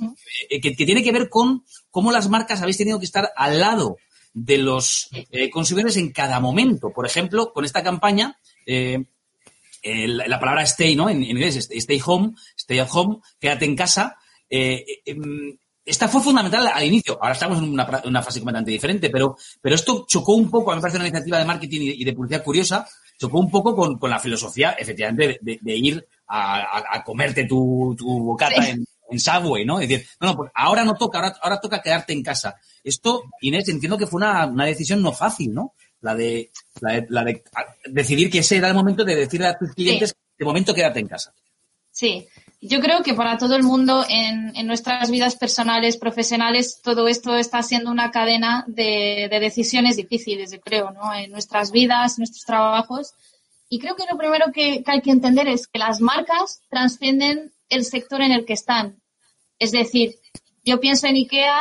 [0.76, 3.96] tiene que ver con cómo las marcas habéis tenido que estar al lado
[4.32, 5.10] de los
[5.52, 6.90] consumidores en cada momento.
[6.90, 11.08] Por ejemplo, con esta campaña, la palabra stay, ¿no?
[11.08, 14.16] En, inglés, stay home, stay at home, quédate en casa.
[14.48, 17.18] Eh, em, esta fue fundamental al inicio.
[17.20, 20.78] Ahora estamos en una, fase completamente diferente, pero, pero esto chocó un poco, a mí
[20.78, 22.86] me parece una iniciativa de marketing y, de publicidad curiosa,
[23.18, 28.68] chocó un poco con, con la filosofía, efectivamente, de, ir a, comerte tu, tu bocata
[28.68, 29.80] en, en, Subway, ¿no?
[29.80, 32.56] Es decir, no, no, pues ahora no toca, ahora, ahora toca quedarte en casa.
[32.82, 35.74] Esto, Inés, entiendo que fue una, una decisión no fácil, ¿no?
[36.02, 37.42] la de, la de,
[37.86, 41.08] decidir que ese era el momento de decirle a tus clientes, de momento quédate en
[41.08, 41.32] casa.
[41.90, 42.26] Sí,
[42.60, 47.36] yo creo que para todo el mundo en, en, nuestras vidas personales, profesionales, todo esto
[47.36, 51.14] está siendo una cadena de, de, decisiones difíciles, yo creo, ¿no?
[51.14, 53.12] En nuestras vidas, en nuestros trabajos.
[53.68, 57.52] Y creo que lo primero que, que, hay que entender es que las marcas trascienden
[57.68, 59.01] el sector en el que están.
[59.62, 60.16] Es decir,
[60.64, 61.56] yo pienso en IKEA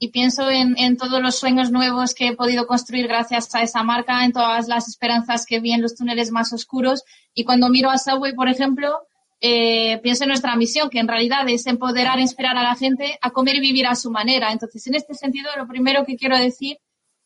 [0.00, 4.24] y pienso en, todos los sueños nuevos que he podido construir gracias a esa marca,
[4.24, 7.04] en todas las esperanzas que vi en los túneles más oscuros.
[7.32, 9.06] Y cuando miro a Subway, por ejemplo,
[9.40, 13.30] eh, pienso en nuestra misión, que en realidad es empoderar inspirar a la gente a
[13.30, 14.50] comer y vivir a su manera.
[14.50, 16.78] Entonces, en este sentido, lo primero que quiero decir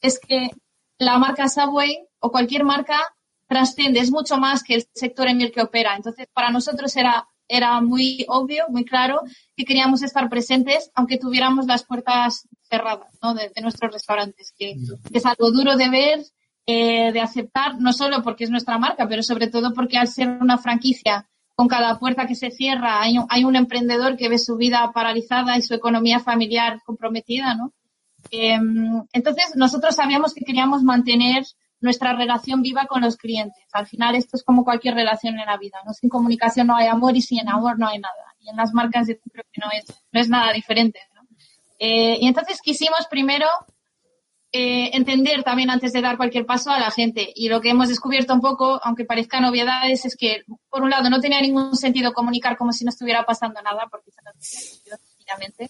[0.03, 0.51] es que
[0.99, 3.01] la marca Subway o cualquier marca
[3.47, 5.97] trasciende, es mucho más que el sector en el que opera.
[5.97, 9.23] Entonces, para nosotros era era muy obvio, muy claro
[9.57, 13.35] que queríamos estar presentes, aunque tuviéramos las puertas cerradas ¿no?
[13.35, 14.77] de, nuestros restaurantes, que,
[15.13, 16.21] es algo duro de ver,
[16.67, 20.29] eh, de aceptar, no solo porque es nuestra marca, pero sobre todo porque al ser
[20.29, 24.39] una franquicia con cada puerta que se cierra hay un, hay un emprendedor que ve
[24.39, 27.73] su vida paralizada y su economía familiar comprometida, ¿no?
[28.31, 31.45] Em, entonces, nosotros sabíamos que queríamos mantener
[31.81, 33.64] nuestra relación viva con los clientes.
[33.73, 35.93] Al final esto es como cualquier relación en la vida, ¿no?
[35.93, 38.35] Sin comunicación no hay amor y sin amor no hay nada.
[38.41, 41.23] Y en las marcas yo creo que no es, no es nada diferente, ¿no?
[41.79, 43.47] Eh, y entonces quisimos primero
[44.51, 47.31] eh, entender también antes de dar cualquier paso a la gente.
[47.35, 51.11] Y lo que hemos descubierto un poco, aunque parezcan novedades, es que, por un lado,
[51.11, 55.37] no tenía ningún sentido comunicar como si no estuviera pasando nada, porque eso no tenía
[55.37, 55.69] sentido.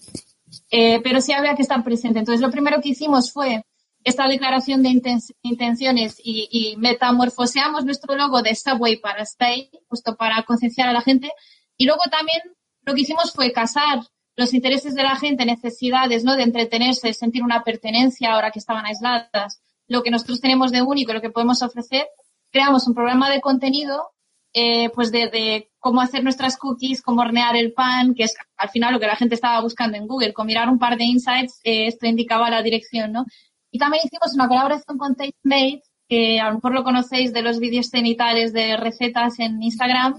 [0.71, 2.19] Eh, pero sí había que estar presente.
[2.19, 3.63] Entonces, lo primero que hicimos fue
[4.03, 5.01] esta declaración de
[5.41, 11.01] intenciones y, y, metamorfoseamos nuestro logo de Subway para Stay, justo para concienciar a la
[11.01, 11.31] gente.
[11.77, 12.39] Y luego también
[12.83, 13.99] lo que hicimos fue casar
[14.35, 16.35] los intereses de la gente, necesidades, ¿no?
[16.35, 21.13] De entretenerse, sentir una pertenencia ahora que estaban aisladas, lo que nosotros tenemos de único,
[21.13, 22.07] lo que podemos ofrecer.
[22.51, 24.11] Creamos un programa de contenido,
[24.53, 28.69] eh, pues de, de, cómo hacer nuestras cookies, cómo hornear el pan, que es al
[28.69, 30.33] final lo que la gente estaba buscando en Google.
[30.33, 33.25] Con mirar un par de insights, eh, esto indicaba la dirección, ¿no?
[33.71, 37.59] Y también hicimos una colaboración con TasteMate, que a lo mejor lo conocéis de los
[37.59, 40.15] vídeos cenitales de recetas en Instagram.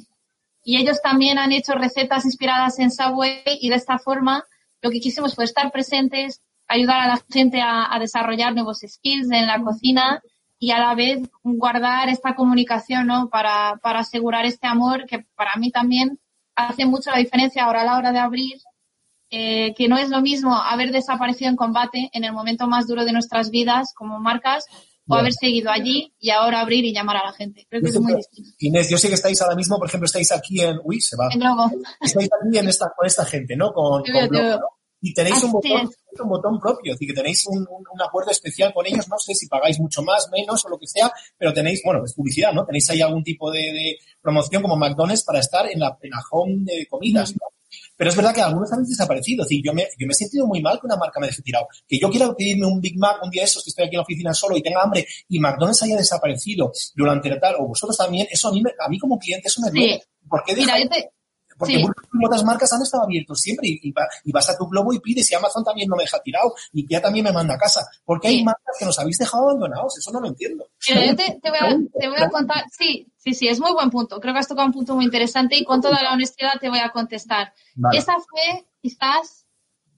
[0.63, 4.45] Y ellos también han hecho recetas inspiradas en Subway y de esta forma
[4.83, 9.47] lo que quisimos fue estar presentes, ayudar a la gente a, desarrollar nuevos skills en
[9.47, 10.23] la cocina
[10.59, 13.29] y a la vez guardar esta comunicación, ¿no?
[13.29, 16.21] Para, para asegurar este amor que para mí también
[16.55, 18.59] hace mucho la diferencia ahora a la hora de abrir
[19.31, 23.05] eh, que no es lo mismo haber desaparecido en combate en el momento más duro
[23.05, 24.65] de nuestras vidas como marcas
[25.09, 27.67] o haber seguido allí y ahora abrir y llamar a la gente.
[27.69, 28.51] Creo que es muy distinto.
[28.61, 30.79] Inés, yo sé que estáis ahora mismo, por ejemplo, estáis aquí en...
[30.85, 31.29] Uy, se va.
[31.33, 31.69] En Globo.
[32.01, 33.73] Estáis aquí en esta, con esta gente, ¿no?
[33.73, 34.49] Con, con Globo.
[34.61, 34.67] ¿no?
[35.03, 35.91] Y tenéis un Así botón,
[36.23, 39.35] un botón propio, decir, que tenéis un, un- un acuerdo especial con ellos, no sé
[39.35, 42.65] si pagáis mucho más, menos o lo que sea, pero tenéis, bueno, es publicidad, ¿no?
[42.67, 46.19] Tenéis ahí algún tipo de, de promoción como McDonald's para estar en la, en la
[46.31, 47.47] home de comidas, ¿no?
[48.01, 49.43] Pero es verdad que algunos han desaparecido.
[49.43, 51.43] Es decir, yo me, yo me he sentido muy mal que una marca me deje
[51.43, 51.69] tirado.
[51.87, 53.99] Que yo quiera pedirme un Big Mac un día de esos, que estoy aquí en
[53.99, 58.27] la oficina solo y tenga hambre, y McDonald's haya desaparecido durante tal, o vosotros también,
[58.31, 59.77] eso a mí, a mí como cliente, eso me Sí.
[59.77, 60.03] duele.
[60.31, 61.11] ¿Por qué Mira, dejáis- yo te,
[61.61, 61.81] porque Sí.
[61.83, 64.93] muchas otras marcas han estado abiertos siempre y, y va- y vas a tu globo
[64.93, 67.59] y pides y Amazon también no me deja tirado y ya también me manda a
[67.59, 67.87] casa.
[68.05, 68.45] ¿Por qué hay Sí.
[68.45, 69.97] marcas que nos habéis dejado abandonados?
[69.99, 70.67] Eso no lo entiendo.
[70.89, 73.73] Mira, yo te, te voy a, te voy a contar, sí, sí, sí, es muy
[73.73, 74.19] buen punto.
[74.21, 76.81] Creo que has tocado un punto muy interesante y con toda la honestidad te voy
[76.81, 77.53] a contestar.
[77.77, 77.99] Vale.
[77.99, 79.40] Esa fue quizás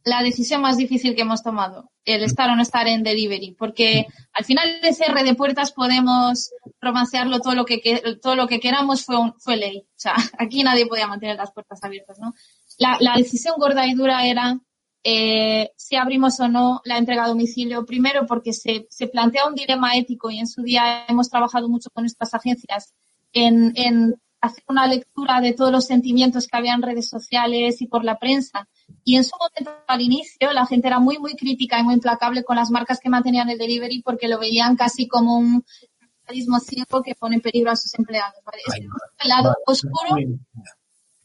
[0.04, 4.06] la decisión más difícil que hemos tomado, el estar o no estar en delivery, porque
[4.32, 7.78] al final de cierre de puertas podemos romancearlo todo lo que,
[8.20, 9.78] todo lo que queramos fue, un- fue ley.
[9.80, 12.34] O sea, aquí nadie podía mantener las puertas abiertas, ¿no?
[12.78, 14.58] La, la decisión gorda y dura era
[15.04, 17.84] eh, si abrimos o no la entrega a domicilio.
[17.86, 21.90] Primero, porque se, se plantea un dilema ético y en su día hemos trabajado mucho
[21.90, 22.92] con estas agencias
[23.32, 27.86] en, en hacer una lectura de todos los sentimientos que había en redes sociales y
[27.86, 28.68] por la prensa.
[29.04, 32.44] Y en su momento, al inicio, la gente era muy, muy crítica y muy implacable
[32.44, 35.64] con las marcas que mantenían el delivery porque lo veían casi como un
[35.98, 38.42] capitalismo ciego que pone en peligro a sus empleados.
[38.44, 38.62] ¿vale?
[38.72, 39.56] Ay, es el lado Vale.
[39.66, 40.16] oscuro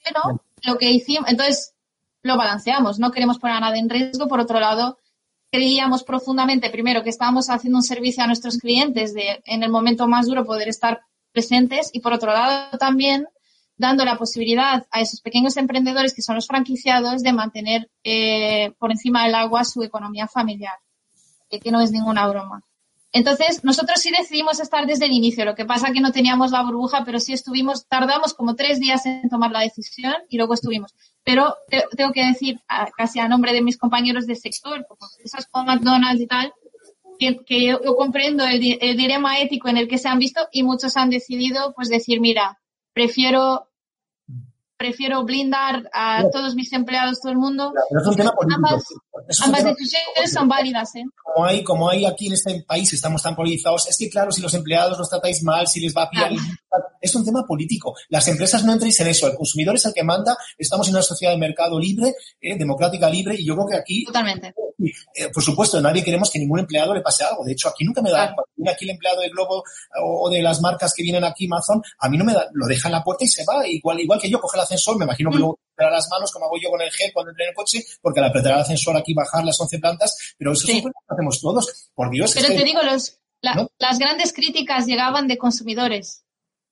[0.08, 1.74] pero lo que hicimos, entonces
[2.24, 4.28] lo balanceamos, no queremos poner a nadie en riesgo.
[4.28, 4.98] Por otro lado,
[5.52, 10.08] creíamos profundamente, primero, que estábamos haciendo un servicio a nuestros clientes de, en el momento
[10.08, 13.28] más duro, poder estar presentes y, por otro lado, también
[13.77, 18.91] dando la posibilidad a esos pequeños emprendedores que son los franquiciados de mantener eh, por
[18.91, 20.73] encima del agua su economía familiar,
[21.49, 22.63] que, que no es ninguna broma.
[23.13, 25.45] Entonces, nosotros sí decidimos estar desde el inicio.
[25.45, 29.05] Lo que pasa que no teníamos la burbuja, pero sí estuvimos, tardamos como tres días
[29.05, 30.93] en tomar la decisión y luego estuvimos.
[31.23, 32.59] Pero te- tengo que decir,
[32.97, 34.85] casi a nombre de mis compañeros del sector,
[35.15, 36.53] empresas como McDonald's y tal,
[37.17, 40.97] que, yo, comprendo el, el dilema ético en el que se han visto y muchos
[40.97, 42.59] han decidido, pues decir, mira,
[42.93, 43.66] prefiero
[44.77, 46.29] prefiero blindar a No.
[46.29, 47.73] todos mis empleados, todo el mundo.
[47.89, 48.33] Pero es un tema.
[48.55, 48.83] Ambas,
[49.27, 51.03] es un ambas tema decisiones son válidas, ¿eh?
[51.23, 54.41] como hay, como hay aquí en este país, estamos tan politizados, es que claro, si
[54.41, 56.31] los empleados los tratáis mal, si les va a pillar,
[57.01, 57.95] es un tema político.
[58.10, 61.03] Las empresas no entréis en eso, el consumidor es el que manda, estamos en una
[61.03, 64.53] sociedad de mercado libre, eh, democrática libre, y yo creo que aquí, Totalmente.
[65.15, 67.43] eh, por supuesto, nadie queremos que ningún empleado le pase algo.
[67.45, 69.63] De hecho, aquí nunca me da, cuando viene aquí el empleado de Globo
[70.03, 72.65] o o de las marcas que vienen aquí, Amazon, a mí no me da, lo
[72.67, 75.06] deja en la puerta y se va, igual, igual que yo, coge el ascensor, me
[75.06, 75.39] imagino que Mm.
[75.39, 77.84] luego tendrá las manos, como hago yo con el gel cuando entré en el coche,
[78.01, 80.80] porque al apretar el ascensor aquí bajar las 11 plantas, pero eso Sí.
[80.80, 81.89] es lo que hacemos todos.
[81.93, 83.69] Por Dios, Pero te digo, los, la- ¿No?
[83.77, 86.23] las grandes críticas llegaban de consumidores.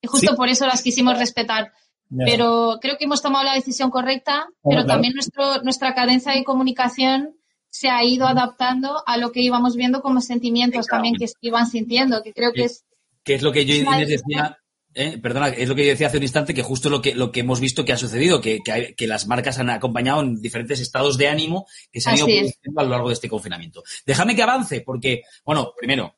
[0.05, 0.35] Y justo Sí.
[0.37, 1.73] por eso las quisimos respetar.
[2.09, 2.23] Ya.
[2.25, 4.87] Pero creo que hemos tomado la decisión correcta, pero claro.
[4.87, 7.35] también nuestro, nuestra cadencia de comunicación
[7.69, 10.97] se ha ido adaptando a lo que íbamos viendo como sentimientos Claro.
[11.01, 12.85] también que se iban sintiendo, que creo que es
[13.23, 14.57] Que es lo que yo Inés decía,
[14.93, 17.31] eh, perdona, es lo que yo decía hace un instante, que justo lo que, lo
[17.31, 20.39] que hemos visto que ha sucedido, que, que, hay- que las marcas han acompañado en
[20.39, 23.27] diferentes estados de ánimo que se han ido Así produciendo a lo largo de este
[23.27, 23.83] confinamiento.
[24.05, 26.15] Déjame que avance, porque, bueno, primero,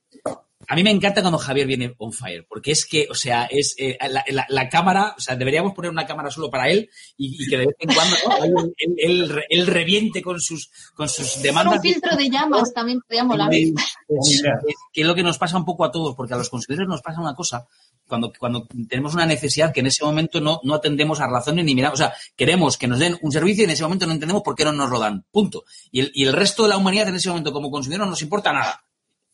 [0.69, 3.73] a mí me encanta cuando Javier viene on fire, porque es que, o sea, es
[3.77, 7.41] eh, la, la- la cámara, o sea, deberíamos poner una cámara solo para él y,
[7.43, 8.45] y que de vez en cuando ¿no?
[8.45, 11.75] él, él- él re- él reviente con sus, con sus demandas.
[11.77, 13.53] un filtro de llamas también podría molar.
[13.53, 13.69] Es,
[14.09, 14.43] es-
[14.91, 17.01] que es lo que nos pasa un poco a todos, porque a los consumidores nos
[17.01, 17.65] pasa una cosa,
[18.07, 21.75] cuando, cuando tenemos una necesidad que en ese momento no, no atendemos a razones ni
[21.75, 24.43] miramos, o sea, queremos que nos den un servicio y en ese momento no entendemos
[24.43, 25.63] por qué no nos lo dan, punto.
[25.91, 28.21] Y el, y el resto de la humanidad en ese momento como consumidor no nos
[28.21, 28.83] importa nada.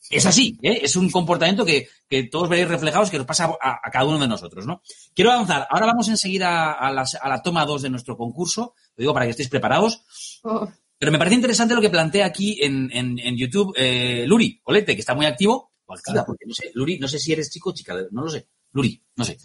[0.09, 0.79] Es así, ¿eh?
[0.83, 4.19] es un comportamiento que, que todos veréis reflejados que nos pasa a, a cada uno
[4.19, 4.81] de nosotros, ¿no?
[5.15, 5.67] Quiero avanzar.
[5.69, 8.73] Ahora vamos enseguida a, las- a la toma 2 de nuestro concurso.
[8.95, 10.03] Lo digo para que estéis preparados.
[10.43, 14.59] Oh, Pero me parece interesante lo que plantea aquí en, en- en YouTube eh, Luri
[14.65, 15.71] Olete, que está muy activo.
[15.85, 18.29] O activa, porque no sé, Luri, no sé si eres chico o chica, no lo
[18.29, 18.47] sé.
[18.71, 19.37] Luri, no sé.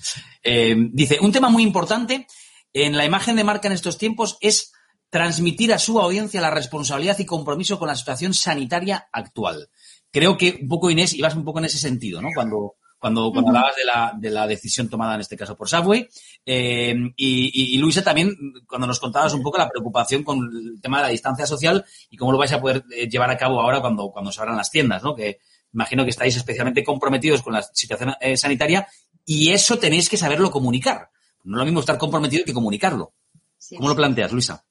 [0.42, 2.26] Eh, dice, un tema muy importante
[2.72, 4.72] en la imagen de marca en estos tiempos es
[5.10, 9.68] transmitir a su audiencia la responsabilidad y compromiso con la situación sanitaria actual.
[10.10, 12.28] Creo que un poco, Inés, ibas un poco en ese sentido, ¿no?
[12.34, 16.08] Cuando, cuando, cuando hablabas de la, de la decisión tomada en este caso por Subway.
[16.46, 18.34] Eh, y, y- Luisa también,
[18.66, 22.16] cuando nos contabas un poco la preocupación con el tema de la distancia social y
[22.16, 24.70] cómo lo vais a poder eh, llevar a cabo ahora cuando, cuando se abran las
[24.70, 25.14] tiendas, ¿no?
[25.14, 25.38] Que
[25.72, 28.88] imagino que estáis especialmente comprometidos con la situación eh, sanitaria
[29.26, 31.10] y eso tenéis que saberlo comunicar.
[31.44, 33.12] No es lo mismo estar comprometido que comunicarlo.
[33.58, 33.76] sí.
[33.76, 34.64] ¿Cómo lo planteas, Luisa?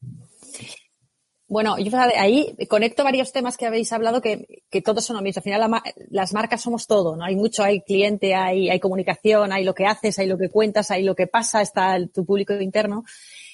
[1.50, 5.40] Bueno, yo ahí conecto varios temas que habéis hablado que, que todos son lo mismo.
[5.40, 7.24] Al final las marcas somos todo, ¿no?
[7.24, 11.04] Hay mucho, hay cliente, hay, comunicación, hay lo que haces, hay lo que cuentas, hay
[11.04, 13.06] lo que pasa, está el, tu público interno.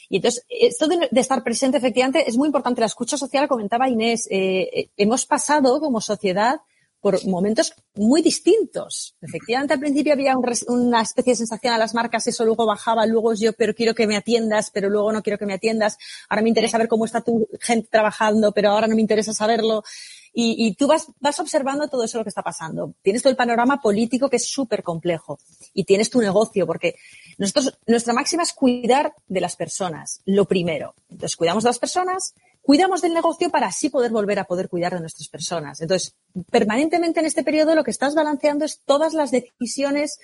[0.09, 2.81] Y entonces, esto de, estar presente, efectivamente, es muy importante.
[2.81, 6.61] La escucha social, comentaba Inés, eh, eh, hemos pasado como sociedad
[7.03, 9.17] por momentos muy distintos.
[9.21, 10.37] Efectivamente, al principio había
[10.67, 14.07] una especie de sensación a las marcas, eso luego bajaba, luego yo, pero quiero que
[14.07, 15.97] me atiendas, pero luego no quiero que me atiendas.
[16.29, 19.83] Ahora me interesa ver cómo está tu gente trabajando, pero ahora no me interesa saberlo.
[20.31, 22.93] Y, y tú vas, vas observando todo eso lo que está pasando.
[23.01, 25.39] Tienes todo el panorama político que es súper complejo.
[25.73, 26.95] Y tienes tu negocio, porque
[27.37, 30.95] nosotros, nuestra máxima es cuidar de las personas, lo primero.
[31.09, 32.33] Entonces, cuidamos de las personas,
[32.63, 35.81] cuidamos del negocio para así poder volver a poder cuidar de nuestras personas.
[35.81, 36.15] Entonces,
[36.49, 40.17] permanentemente en este periodo lo que estás balanceando es todas las decisiones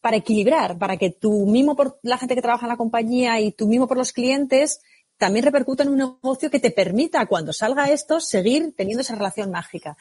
[0.00, 3.52] para equilibrar, para que tú mismo por la gente que trabaja en la compañía y
[3.52, 4.80] tú mismo por los clientes
[5.18, 9.50] también repercuta en un negocio que te permita, cuando salga esto, seguir teniendo esa relación
[9.50, 9.98] mágica.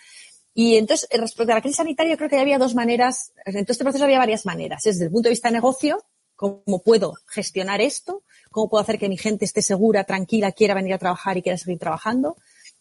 [0.53, 3.73] Y entonces, respecto a la crisis sanitaria, yo creo que había dos maneras, en todo
[3.73, 4.83] este proceso había varias maneras.
[4.83, 6.01] Desde el punto de vista de negocio,
[6.37, 10.93] cómo puedo gestionar esto, cómo puedo hacer que mi gente esté segura, tranquila, quiera venir
[10.93, 12.37] a trabajar y quiera seguir trabajando.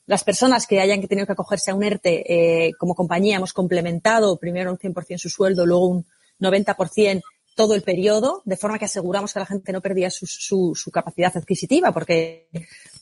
[0.07, 2.25] Las personas que hayan tenido que acogerse a un ERTE,
[2.69, 6.07] eh, como compañía, hemos complementado primero un 100% su sueldo, luego un
[6.41, 7.23] 90%
[7.55, 10.93] todo el periodo, de forma que aseguramos que la gente no perdía su, su, su,
[10.93, 12.47] capacidad adquisitiva, porque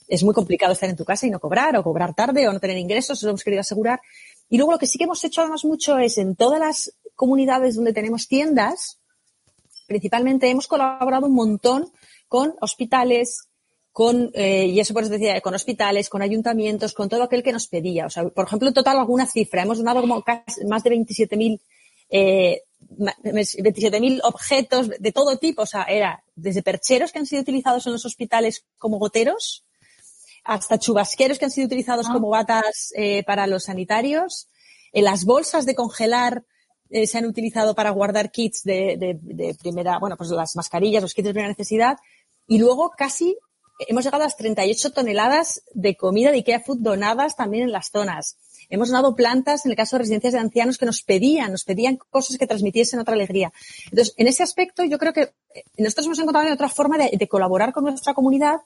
[0.08, 2.58] es muy complicado estar en tu casa y no cobrar, o cobrar tarde, o no
[2.58, 4.00] tener ingresos, eso lo hemos querido asegurar.
[4.48, 7.74] Y luego lo que sí que hemos hecho además mucho es en todas las comunidades
[7.74, 8.98] donde tenemos tiendas,
[9.86, 11.92] principalmente hemos colaborado un montón
[12.28, 13.48] con hospitales,
[13.92, 17.52] con, eh, y eso por eso decía, con hospitales, con ayuntamientos, con todo aquel que
[17.52, 18.06] nos pedía.
[18.06, 19.62] O sea, por ejemplo, en total alguna cifra.
[19.62, 20.22] Hemos donado como
[20.66, 21.60] más de 27.000
[22.10, 25.62] eh, 27.000 objetos de todo tipo.
[25.62, 29.64] O sea, era desde percheros que han sido utilizados en los hospitales como goteros,
[30.44, 32.12] hasta chubasqueros que han sido utilizados ah.
[32.12, 34.48] como batas eh, para los sanitarios,
[34.92, 36.44] en las bolsas de congelar
[36.88, 41.02] eh, se han utilizado para guardar kits de, de, de, primera, bueno, pues las mascarillas,
[41.02, 41.96] los kits de primera necesidad.
[42.46, 43.36] Y luego casi
[43.88, 47.90] hemos llegado a las 38 toneladas de comida de IKEA Food donadas también en las
[47.90, 48.38] zonas.
[48.68, 51.98] Hemos donado plantas en el caso de residencias de ancianos que nos pedían, nos pedían
[52.10, 53.52] cosas que transmitiesen otra alegría.
[53.84, 55.32] Entonces, en ese aspecto, yo creo que
[55.78, 58.56] nosotros hemos encontrado otra forma de, de colaborar con nuestra comunidad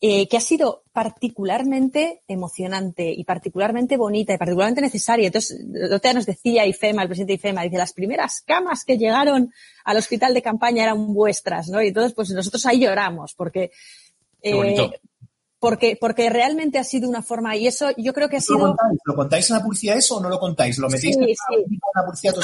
[0.00, 5.26] eh, que ha sido particularmente emocionante y particularmente bonita y particularmente necesaria.
[5.26, 5.58] Entonces,
[5.90, 9.52] Dotea nos decía IFEMA, el presidente de IFEMA, dice, las primeras camas que llegaron
[9.84, 11.82] al hospital de campaña eran vuestras, ¿no?
[11.82, 13.72] Y entonces, pues nosotros ahí lloramos porque,
[14.40, 14.88] eh,
[15.58, 18.58] porque, porque realmente ha sido una forma, y eso yo creo que ha sido...
[18.58, 20.78] ¿Lo contáis, ¿Lo contáis en la publicidad eso o no lo contáis?
[20.78, 21.26] ¿Lo metéis en
[21.96, 22.34] la publicidad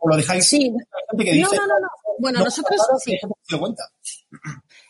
[0.00, 0.46] o lo dejáis?
[0.46, 0.68] Sí.
[0.68, 0.76] no,
[1.16, 1.88] no, no, no.
[2.18, 3.18] Bueno, nosotros sí.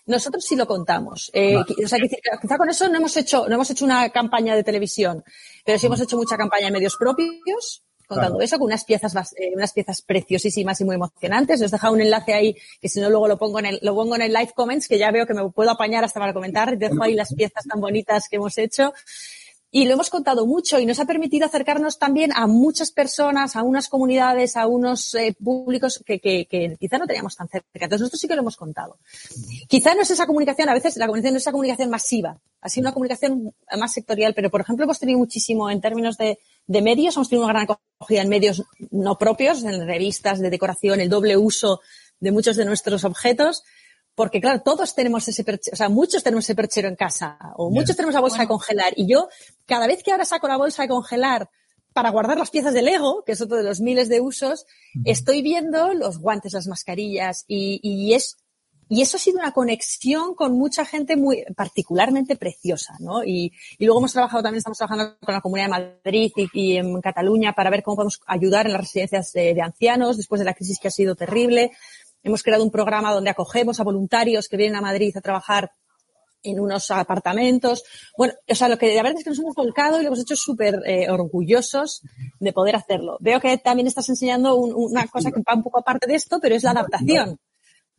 [0.07, 1.31] Nosotros sí lo contamos.
[1.33, 1.99] Eh, o sea,
[2.41, 5.25] quizá con eso no hemos hecho, no hemos hecho una campaña de televisión,
[5.65, 9.53] pero sí hemos hecho mucha campaña en medios propios, contando eso, con unas piezas, eh,
[9.55, 11.63] unas piezas preciosísimas y muy emocionantes.
[11.63, 13.95] Os he dejado un enlace ahí, que si no luego lo pongo en el, lo
[13.95, 16.77] pongo en el live comments, que ya veo que me puedo apañar hasta para comentar.
[16.77, 18.93] Dejo ahí las piezas tan bonitas que hemos hecho.
[19.73, 23.63] Y lo hemos contado mucho y nos ha permitido acercarnos también a muchas personas, a
[23.63, 26.19] unas comunidades, a unos eh, públicos que,
[26.79, 27.69] quizá no teníamos tan cerca.
[27.75, 28.99] Entonces nosotros sí que lo hemos contado.
[29.69, 32.69] Quizá no es esa comunicación, a veces la comunicación no es esa comunicación masiva, ha
[32.69, 36.83] sido una comunicación más sectorial, pero por ejemplo hemos tenido muchísimo en términos de, de
[36.83, 41.09] medios, hemos tenido una gran acogida en medios no propios, en revistas de decoración, el
[41.09, 41.81] doble uso
[42.19, 43.63] de muchos de nuestros objetos
[44.15, 47.71] porque claro, todos tenemos ese perchero, o sea, muchos tenemos ese perchero en casa, o
[47.71, 48.93] muchos tenemos la bolsa de congelar.
[48.97, 49.29] Y yo,
[49.67, 51.49] cada vez que ahora saco la bolsa de congelar
[51.93, 54.67] para guardar las piezas de Lego, que es otro de los miles de usos,
[55.05, 58.37] estoy viendo los guantes, las mascarillas, y, y es,
[58.89, 63.25] y eso ha sido una conexión con mucha gente muy particularmente preciosa, ¿no?
[63.25, 66.77] Y, y luego hemos trabajado también, estamos trabajando con la Comunidad de Madrid y, y
[66.77, 70.45] en Cataluña para ver cómo podemos ayudar en las residencias de, de, ancianos después de
[70.45, 71.73] la crisis que ha sido terrible.
[72.23, 75.73] Hemos creado un programa donde acogemos a voluntarios que vienen a Madrid a trabajar
[76.43, 77.85] en unos apartamentos.
[78.17, 80.21] Bueno, o sea, lo que la verdad es que nos hemos volcado y lo hemos
[80.21, 82.03] hecho súper eh, orgullosos
[82.39, 83.19] de poder hacerlo.
[83.21, 86.39] Veo que también estás enseñando un, una cosa que va un poco aparte de esto,
[86.41, 87.39] pero es la adaptación.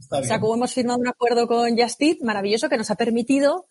[0.10, 3.66] O sea, como hemos firmado un acuerdo con Justit, maravilloso, que nos ha permitido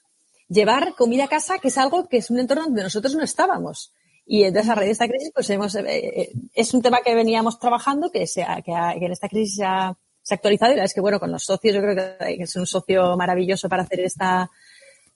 [0.49, 3.93] llevar comida a casa, que es algo que es un entorno donde nosotros no estábamos.
[4.27, 7.17] Y entonces a raíz de esta crisis, pues hemos, eh, eh es un tema que
[7.17, 9.97] veníamos trabajando, que, sea, que, ha, que en esta crisis ha,
[10.31, 12.43] se ha actualizado y la verdad es que, bueno, con los socios yo creo que
[12.43, 14.49] es un socio maravilloso para hacer esta,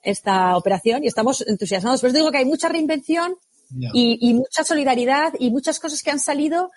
[0.02, 2.00] esta operación y estamos entusiasmados.
[2.00, 3.36] Pero os digo que hay mucha reinvención
[3.92, 6.72] y, y, mucha solidaridad y muchas cosas que han salido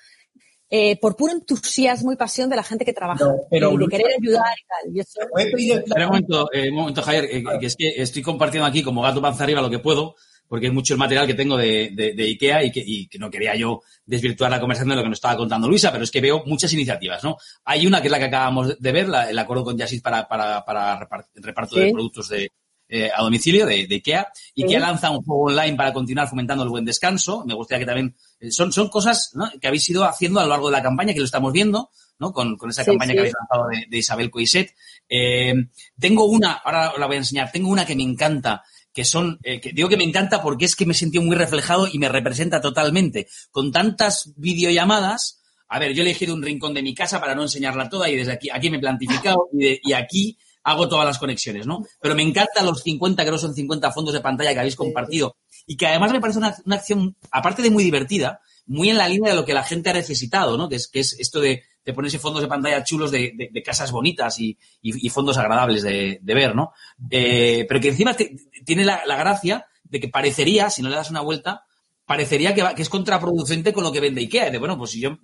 [0.70, 4.08] eh, por puro entusiasmo y pasión de la gente que trabaja pero, y de querer
[4.20, 4.96] ayudar y tal.
[4.96, 5.20] Y eso...
[5.36, 9.02] Espera un momento, eh, un momento, Javier, eh, que es que estoy compartiendo aquí como
[9.02, 10.16] gato panza arriba lo que puedo,
[10.48, 13.20] porque es mucho el material que tengo de, de, de IKEA y que, y que,
[13.20, 16.12] no quería yo desvirtuar la conversación de lo que nos estaba contando Luisa, pero es
[16.12, 17.38] que veo muchas iniciativas, ¿no?
[17.66, 20.28] Hay una que es la que acabamos de ver, la, el acuerdo con Yasid para,
[20.28, 21.82] para, para reparto ¿Sí?
[21.82, 22.52] de productos de,
[22.90, 24.32] eh, a domicilio de, de IKEA.
[24.56, 27.44] IKEA lanza un juego online para continuar fomentando el buen descanso.
[27.46, 29.50] Me gustaría que también eh, son, son cosas ¿no?
[29.60, 32.32] que habéis ido haciendo a lo largo de la campaña, que lo estamos viendo, ¿no?
[32.32, 33.14] Con, con esa sí, campaña sí.
[33.16, 34.74] que habéis lanzado de, de Isabel Coiset.
[35.10, 35.54] Eh,
[36.00, 38.64] tengo una, ahora la voy a enseñar, tengo una que me encanta,
[38.98, 41.88] que son, eh, que digo que me encanta porque es que me sentí muy reflejado
[41.88, 43.28] y me representa totalmente.
[43.52, 47.44] Con tantas videollamadas, a ver, yo he elegido un rincón de mi casa para no
[47.44, 51.06] enseñarla toda y desde aquí, aquí me he plantificado y, de, y aquí hago todas
[51.06, 51.86] las conexiones, ¿no?
[52.02, 55.38] Pero me encantan los 50, que no son 50 fondos de pantalla que habéis compartido
[55.68, 59.08] y que además me parece una, una, acción, aparte de muy divertida, muy en la
[59.08, 60.70] línea de lo que la gente ha necesitado, ¿no?
[60.70, 63.94] Que es, que es esto de, de ponerse fondos de pantalla chulos de, de, casas
[63.94, 66.74] bonitas y, y, y, fondos agradables de, de ver, ¿no?
[67.10, 68.36] Eh, pero que encima te,
[68.66, 71.64] tiene la, la, gracia de que parecería, si no le das una vuelta,
[72.06, 74.50] parecería que, va, que es contraproducente con lo que vende IKEA.
[74.50, 75.18] De, bueno, pues si yo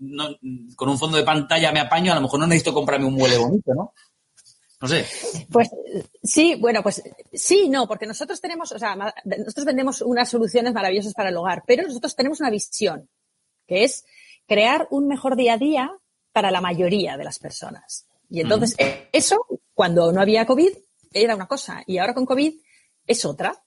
[0.78, 3.40] con un fondo de pantalla me apaño, a lo mejor no necesito comprarme un mueble
[3.40, 3.94] bonito, ¿no?
[4.80, 5.06] No sé.
[5.52, 5.70] Pues
[6.24, 7.04] sí, bueno, pues
[7.34, 11.64] sí, no, porque nosotros tenemos, o sea, nosotros vendemos unas soluciones maravillosas para el hogar,
[11.68, 13.10] pero nosotros tenemos una visión,
[13.68, 14.06] que es
[14.48, 15.92] crear un mejor día a día
[16.34, 18.08] para la mayoría de las personas.
[18.30, 19.10] Y entonces, uh -huh.
[19.12, 20.72] eso, cuando no había COVID,
[21.14, 22.54] era una cosa, y ahora con COVID
[23.08, 23.64] es otra.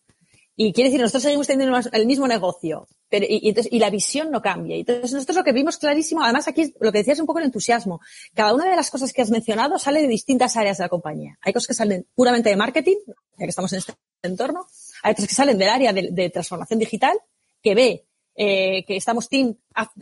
[0.58, 3.90] Y quiere decir, nosotros seguimos teniendo el mismo negocio, pero, y, y, entonces, y la
[3.90, 4.74] visión no cambia.
[4.74, 7.44] Entonces, nosotros lo que vimos clarísimo, además aquí lo que decías es un poco el
[7.44, 8.00] entusiasmo.
[8.34, 11.38] Cada una de las cosas que has mencionado sale de distintas áreas de la compañía.
[11.42, 13.92] Hay cosas que salen puramente de marketing, ya que estamos en este
[14.22, 14.66] entorno.
[15.02, 17.16] Hay otras que salen del área de, de transformación digital,
[17.62, 18.05] que ve
[18.36, 19.56] eh, que estamos team,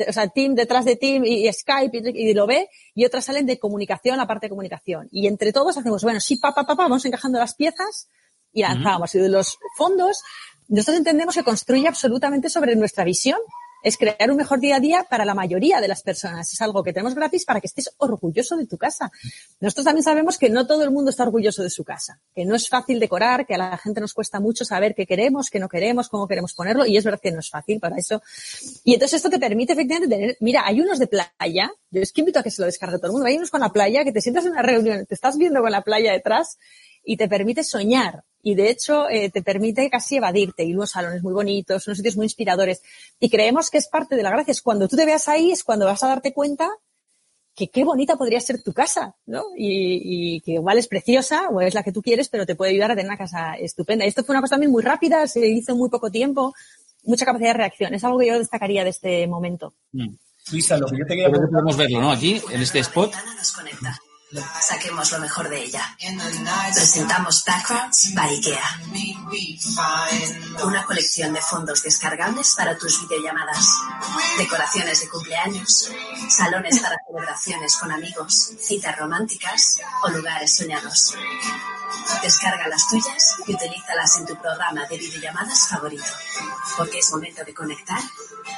[0.09, 3.25] o sea, team detrás de team y, y Skype y, y, lo ve, y otras
[3.25, 5.09] salen de comunicación, la parte de comunicación.
[5.13, 8.09] Y entre todos hacemos, bueno, sí, pa, pa, pa, pa vamos encajando las piezas
[8.53, 9.15] y lanzamos.
[9.15, 9.21] Uh -huh.
[9.21, 10.23] Y de los fondos,
[10.69, 13.39] nosotros entendemos que construye absolutamente sobre nuestra visión.
[13.85, 16.51] Es crear un mejor día a día para la mayoría de las personas.
[16.51, 19.13] Es algo que tenemos gratis para que estés orgulloso de tu casa.
[19.61, 22.55] Nosotros también sabemos que no todo el mundo está orgulloso de su casa, que no
[22.55, 25.69] es fácil decorar, que a la gente nos cuesta mucho saber qué queremos, qué no
[25.69, 28.23] queremos, cómo queremos ponerlo, y es verdad que no es fácil para eso.
[28.85, 32.23] Y entonces esto te permite efectivamente tener, mira, hay unos de playa, yo es que
[32.23, 34.13] invito a que se lo descargue todo el mundo, hay unos con la playa, que
[34.13, 36.57] te sientas en una reunión, te estás viendo con la playa detrás
[37.05, 38.25] y te permite soñar.
[38.45, 40.65] Y de hecho, eh, te permite casi evadirte.
[40.65, 42.83] Y unos salones muy bonitos, unos sitios muy inspiradores.
[43.19, 44.53] Y creemos que es parte de la gracia.
[44.53, 46.71] Es cuando tú te veas ahí, es cuando vas a darte cuenta
[47.57, 49.45] que qué bonita podría ser tu casa, ¿no?
[49.57, 52.73] Y, y, que igual es preciosa o es la que tú quieres, pero te puede
[52.73, 54.05] ayudar a tener una casa estupenda.
[54.05, 56.53] Y esto fue una cosa también muy rápida, se hizo en muy poco tiempo,
[57.05, 57.95] mucha capacidad de reacción.
[57.95, 59.73] Es algo que yo destacaría de este momento.
[59.93, 60.15] Mm.
[60.53, 61.53] Luisa, lo que yo te quería preguntar...
[61.53, 62.11] Podemos verlo, ¿no?
[62.11, 63.15] Aquí, en este spot.
[64.61, 65.97] Saquemos lo mejor de ella.
[66.73, 68.81] Presentamos Backgrounds by IKEA.
[70.65, 73.67] Una colección de fondos descargables para tus videollamadas.
[74.39, 75.91] Decoraciones de cumpleaños.
[76.29, 78.53] Salones para celebraciones con amigos.
[78.59, 81.15] Citas románticas o lugares soñados.
[82.23, 86.05] Descarga las tuyas y utilízalas en tu programa de videollamadas favorito.
[86.77, 88.01] Porque es momento de conectar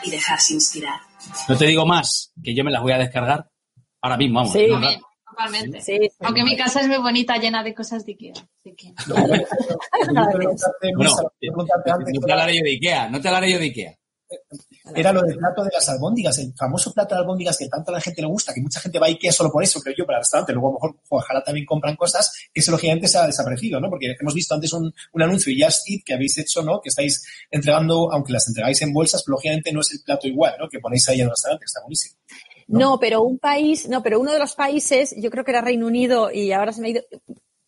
[0.04, 1.00] y dejarse inspirar.
[1.48, 3.50] No te digo más, que yo me las voy a descargar
[4.00, 4.52] ahora mismo, vamos.
[4.52, 4.68] Sí.
[5.36, 5.80] Totalmente.
[5.82, 8.32] Sí, sí, Aunque mi casa es muy bonita, llena de cosas de Ikea.
[8.32, 8.94] Así que...
[10.94, 11.12] bueno,
[11.54, 13.98] no te hablaré yo de Ikea, no te hablaré yo de Ikea.
[14.94, 17.94] Era lo del plato de las albóndigas, el famoso plato de albóndigas que tanto a
[17.94, 20.06] la gente le gusta, que mucha gente va a Ikea solo por eso, creo yo,
[20.06, 20.52] para el restaurante.
[20.52, 23.90] Luego a lo mejor ojalá también compran cosas, que eso lógicamente se ha desaparecido, ¿no?
[23.90, 26.80] Porque hemos visto antes un, un anuncio y Just Eat que habéis hecho, ¿no?
[26.80, 30.54] Que estáis entregando, aunque las entregáis en bolsas, pero lógicamente no es el plato igual,
[30.58, 30.68] ¿no?
[30.68, 32.16] Que ponéis ahí en el restaurante, que está buenísimo.
[32.66, 32.78] ¿No?
[32.78, 35.86] no, pero un país, no, pero uno de los países, yo creo que era Reino
[35.86, 37.02] Unido y ahora se me ha ido,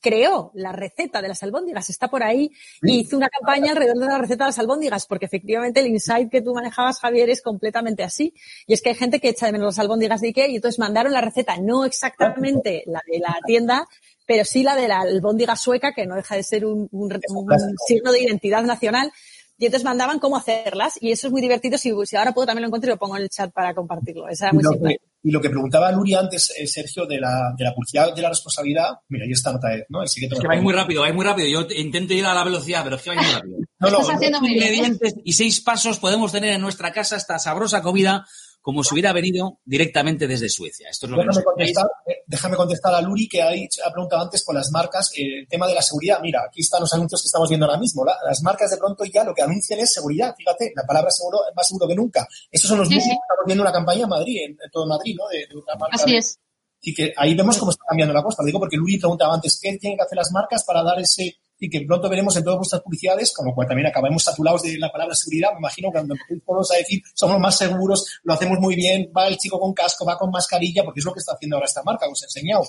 [0.01, 2.51] creó la receta de las albóndigas, está por ahí
[2.83, 6.31] y hizo una campaña alrededor de la receta de las albóndigas, porque efectivamente el insight
[6.31, 8.33] que tú manejabas, Javier, es completamente así.
[8.67, 10.79] Y es que hay gente que echa de menos las albóndigas de Ikea y entonces
[10.79, 13.89] mandaron la receta, no exactamente la de la tienda,
[14.27, 17.77] pero sí la de la albóndiga sueca, que no deja de ser un, un, un
[17.87, 19.11] signo de identidad nacional.
[19.59, 21.77] Y entonces mandaban cómo hacerlas y eso es muy divertido.
[21.79, 24.29] Si, si ahora puedo también lo encuentro y lo pongo en el chat para compartirlo.
[24.29, 27.19] Esa era muy y, lo que, y lo que preguntaba Luri antes, eh, Sergio, de
[27.19, 30.01] la, de la publicidad de la responsabilidad, mira, ahí está nota, ¿no?
[30.01, 31.49] El es que vais muy rápido, vais muy rápido.
[31.49, 33.59] Yo intento ir a la velocidad, pero es que vais muy rápido.
[33.81, 37.39] no, no, Estás haciendo muy ingredientes y seis pasos podemos tener en nuestra casa esta
[37.41, 38.27] sabrosa comida
[38.69, 40.91] como si hubiera venido directamente desde Suecia.
[40.91, 43.81] Esto es lo que Déjame nos contestar, eh, déjame contestar a Luri que ha, dicho-
[43.83, 46.19] ha preguntado antes con las marcas eh, el tema de la seguridad.
[46.21, 48.05] Mira, aquí están los anuncios que estamos viendo ahora mismo.
[48.05, 50.35] La- las marcas de pronto ya lo que anuncian es seguridad.
[50.37, 52.29] Fíjate, la palabra seguro es más seguro que nunca.
[52.51, 53.17] Estos son los Sí, mismos sí.
[53.17, 55.27] que estamos viendo una campaña en Madrid, en, en todo Madrid, ¿no?
[55.29, 56.39] De, de una marca Así de- es.
[56.83, 58.43] Y que ahí vemos cómo está cambiando la cosa.
[58.43, 61.39] Lo digo porque Luri preguntaba antes qué tienen que hacer las marcas para dar ese
[61.61, 64.79] y que pronto veremos en todas vuestras publicidades, con lo cual también acabamos saturados de
[64.79, 65.53] la palabra seguridad.
[65.53, 69.11] Me imagino que cuando empecéis todos a decir somos más seguros, lo hacemos muy bien,
[69.17, 71.67] va el chico con casco, va con mascarilla, porque es lo que está haciendo ahora
[71.67, 72.63] esta marca, os he enseñado.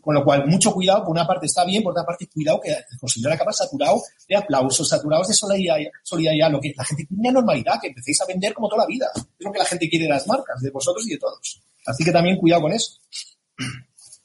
[0.00, 2.70] Con lo cual, mucho cuidado, por una parte está bien, por otra parte, cuidado que
[2.70, 7.32] el consumidor acaba saturado de aplausos, saturados de solidaridad, solidaridad, lo que la gente tiene
[7.32, 9.06] normalidad, que empecéis a vender como toda la vida.
[9.14, 11.60] Es lo que la gente quiere de las marcas, de vosotros y de todos.
[11.86, 12.98] Así que también cuidado con eso.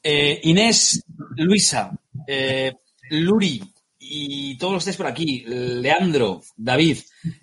[0.03, 1.03] Eh, Inés,
[1.35, 1.91] Luisa,
[2.27, 2.73] eh,
[3.09, 3.61] Luri
[4.09, 6.99] y todos los estáis por aquí, Leandro, David,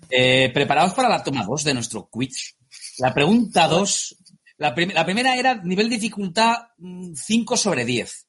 [0.09, 2.55] eh, preparados para la toma 2 de nuestro quiz.
[2.99, 4.17] La pregunta 2,
[4.57, 8.27] la, prim- la primera era nivel de dificultad mm, 5 sobre 10.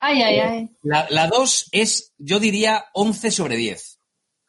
[0.00, 0.70] Ay, ay, ay.
[1.10, 3.98] La 2 es, yo diría, 11 sobre 10.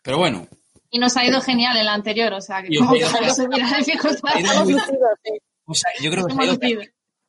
[0.04, 0.48] Pero bueno,
[0.90, 3.06] Y nos ha ido genial en la anterior, o sea, que como que
[4.64, 5.32] muy- Lucido, sí.
[5.66, 6.82] o sea, yo creo que os ha ido,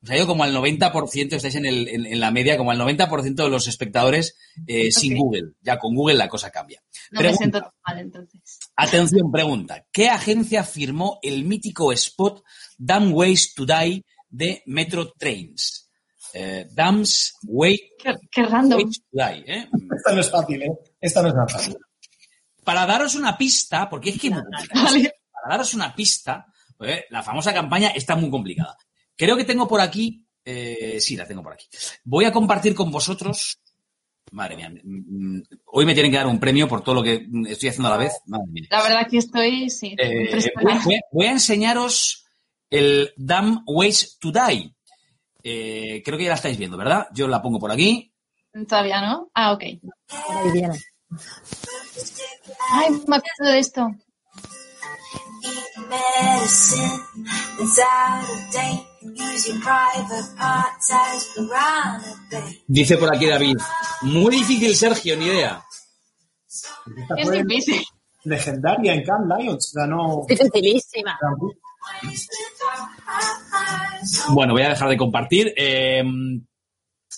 [0.03, 2.79] os ha ido como al 90%, estáis en, el- en- en la media, como al
[2.79, 4.37] 90% de los espectadores
[4.67, 5.17] eh, sin.
[5.17, 5.53] Google.
[5.63, 6.83] Ya con Google la cosa cambia.
[7.13, 7.39] No me Pregunta.
[7.39, 8.41] siento tan mal entonces.
[8.77, 9.87] Atención, pregunta.
[9.93, 12.43] ¿Qué agencia firmó el mítico spot
[12.79, 15.91] Damn Ways to Die de Metro Trains?
[16.35, 18.79] Eh, Damn's Way, Qué, qué random.
[18.83, 19.45] Ways to Die.
[19.47, 19.69] ¿eh?
[19.97, 20.73] Esta no es fácil, ¿eh?
[21.01, 21.77] Esta no es nada fácil.
[22.65, 26.47] Para daros una pista, porque es que para daros una pista,
[26.81, 28.77] eh, la famosa campaña está muy complicada.
[29.17, 31.67] Creo que tengo por aquí, eh, sí, la tengo por aquí.
[32.05, 33.61] Voy a compartir con vosotros.
[34.33, 37.69] Madre mía, mm, hoy me tienen que dar un premio por todo lo que estoy
[37.69, 38.15] haciendo a la vez.
[38.27, 38.69] Madre mía.
[38.71, 40.51] La verdad que estoy, sí, Eh,
[41.11, 42.25] voy, a enseñaros
[42.71, 44.75] el Damn Ways to Die.
[45.43, 47.09] Eh, creo que ya la estáis viendo, ¿verdad?
[47.13, 48.13] Yo la pongo por aquí.
[48.69, 49.31] Todavía no.
[49.35, 49.65] Ah, ok.
[52.71, 53.89] Ay, me acuerdo de esto.
[62.67, 63.57] Dice por aquí David.
[64.03, 65.65] Muy difícil, Sergio, ni idea.
[66.47, 67.83] Esta Es difícil.
[68.25, 69.73] legendaria en Camp Lions.
[69.75, 70.25] Ganó.
[70.29, 71.19] Dificilísima.
[74.31, 75.53] Bueno, voy a dejar de compartir.
[75.57, 76.03] Eh,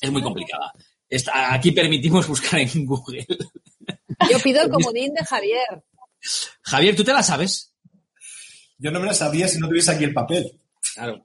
[0.01, 0.73] es muy complicada.
[1.51, 3.27] Aquí permitimos buscar en Google.
[4.31, 5.85] Yo pido el comodín de Javier.
[6.63, 7.73] Javier, ¿tú te la sabes?
[8.79, 10.61] Yo no me la sabía si no tuviese aquí el papel.
[10.95, 11.23] Claro.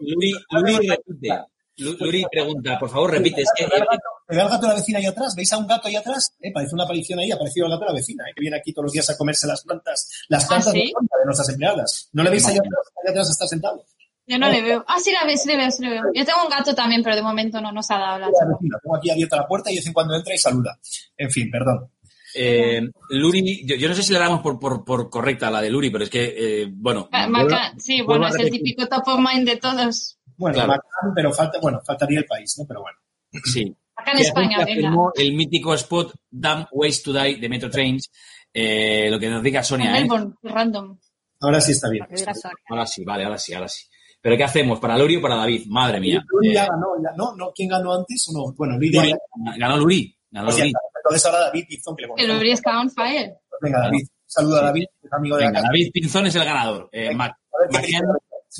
[0.00, 1.28] Luri, Luri repite.
[1.78, 3.42] Lu- Luri pregunta, por favor, repite.
[3.42, 5.34] Es que, ¿Ve al gato, ve al gato de la vecina ahí atrás?
[5.36, 6.34] ¿Veis a un gato ahí atrás?
[6.40, 8.56] Eh, parece una aparición ahí, ha aparecido el gato de la vecina, eh, que viene
[8.56, 10.78] aquí todos los días a comerse las plantas, las plantas sí?
[10.86, 12.08] de, planta de nuestras empleadas.
[12.12, 12.72] ¿No le veis ahí atrás?
[13.04, 13.84] Ahí atrás está sentado.
[14.28, 14.84] Yo no le veo.
[14.88, 16.02] Ah, sí la veo, sí le veo, sí le veo.
[16.12, 18.26] Yo tengo un gato también, pero de momento no nos ha dado la
[18.82, 20.78] tengo aquí abierta la puerta y de vez en cuando entra y saluda.
[21.16, 21.90] En fin, perdón.
[22.36, 25.70] Eh, Luri, yo, yo no sé si le damos por, por, por correcta la de
[25.70, 27.08] Luri, pero es que, eh, bueno.
[27.10, 30.18] Vuelvo- Maca- Sí, bueno, es el típico top of mind de todos.
[30.36, 30.68] Bueno, Claro.
[30.70, 32.64] bacán, pero falta, bueno, faltaría el país, ¿no?
[32.68, 32.98] Pero bueno.
[33.44, 33.74] Sí.
[33.96, 34.92] Acá en España, venga.
[35.16, 38.10] el mítico spot Damn Ways to Die de Metro Trains.
[38.52, 40.00] Eh, lo que nos diga Sonia, ¿eh?
[40.02, 40.98] Melbourne, random.
[41.40, 42.06] Ahora sí está bien.
[42.68, 43.84] Ahora sí, vale, ahora sí, ahora sí.
[44.20, 44.80] ¿Pero qué hacemos?
[44.80, 45.66] ¿Para Luri o para David?
[45.68, 46.24] Madre mía.
[46.28, 47.36] Luri ya ganó, ya- ¿no?
[47.36, 47.52] ¿no?
[47.54, 48.52] ¿Quién ganó antes o no?
[48.54, 49.12] Bueno, Luri ya Luri,
[49.44, 49.58] ganó.
[49.58, 50.15] ganó Luri.
[50.44, 50.58] Pues.
[50.58, 53.34] Entonces ahora David Pinzón, que le El está on fire.
[53.60, 54.06] Venga, David.
[54.26, 55.68] Saluda a David, que es amigo de la Venga, casa.
[55.72, 56.88] David Pinzón es el ganador.
[56.92, 57.36] Eh, Venga.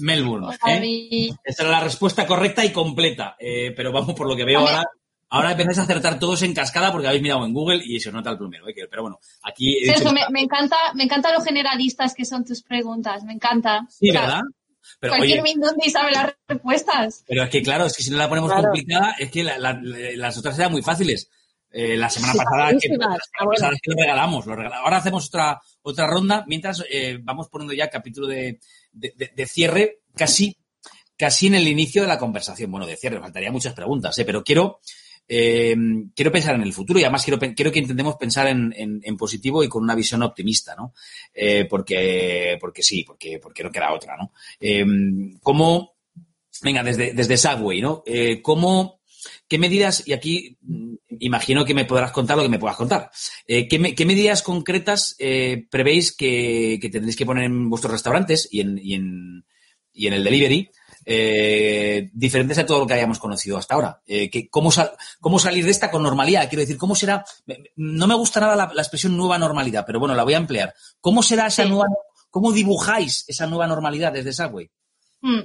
[0.00, 0.54] Melbourne.
[0.54, 0.58] ¿eh?
[0.60, 1.34] Javi.
[1.44, 3.36] Esta era la respuesta correcta y completa.
[3.38, 4.84] Eh, pero vamos, por lo que veo ahora,
[5.30, 8.14] ahora empezáis a acertar todos en cascada porque habéis mirado en Google y se os
[8.14, 8.68] nota el primero.
[8.68, 8.74] ¿eh?
[8.90, 12.44] Pero bueno, aquí he dicho- Sergio, me, me encanta, me encanta lo generalistas que son
[12.44, 13.86] tus preguntas, me encanta.
[13.88, 14.40] Sí, O sea, ¿verdad?
[15.00, 17.24] Pero, Cualquier oye, Mindundi sabe las respuestas.
[17.26, 18.68] pero es que claro, es que si no la ponemos Claro.
[18.68, 21.28] complicada, es que la- la- las otras eran muy fáciles.
[21.78, 23.08] Eh, la semana pasada, que, Facilísimas.
[23.08, 23.50] la semana bueno.
[23.50, 27.90] pasada que lo regalamos, lo Ahora hacemos otra, otra ronda, mientras eh, vamos poniendo ya
[27.90, 28.58] capítulo de,
[28.92, 30.56] de- de- de cierre, casi,
[31.18, 32.70] casi en el inicio de la conversación.
[32.70, 34.24] Bueno, de cierre, faltaría muchas preguntas, ¿eh?
[34.24, 34.80] pero quiero,
[35.26, 39.16] quiero pensar en el futuro y además quiero, quiero que intentemos pensar en, en- en
[39.18, 40.94] positivo y con una visión optimista, ¿no?
[41.68, 44.32] Porque, porque sí, porque, porque no queda otra, ¿no?
[45.42, 45.94] ¿Cómo,
[46.62, 48.02] venga, desde, desde Subway, ¿no?
[48.42, 48.95] ¿Cómo,
[49.48, 53.10] qué medidas, y aquí mm, imagino que me podrás contar lo que me puedas contar,
[53.46, 57.92] eh, ¿qué, me- qué medidas concretas eh, prevéis que, que tendréis que poner en vuestros
[57.92, 59.44] restaurantes y en, y en,
[59.92, 60.70] y en el delivery?
[61.08, 64.02] eh, diferentes a todo lo que hayamos conocido hasta ahora.
[64.04, 64.90] Que, ¿cómo, sal-
[65.20, 66.48] ¿Cómo salir de esta con normalidad?
[66.48, 67.24] Quiero decir, ¿cómo será?
[67.76, 70.74] No me gusta nada la, la expresión nueva normalidad, pero bueno, la voy a emplear.
[71.00, 71.68] ¿Cómo será esa Sí.
[71.68, 71.86] nueva
[72.28, 74.68] cómo dibujáis esa nueva normalidad desde Subway?
[75.20, 75.42] Hmm.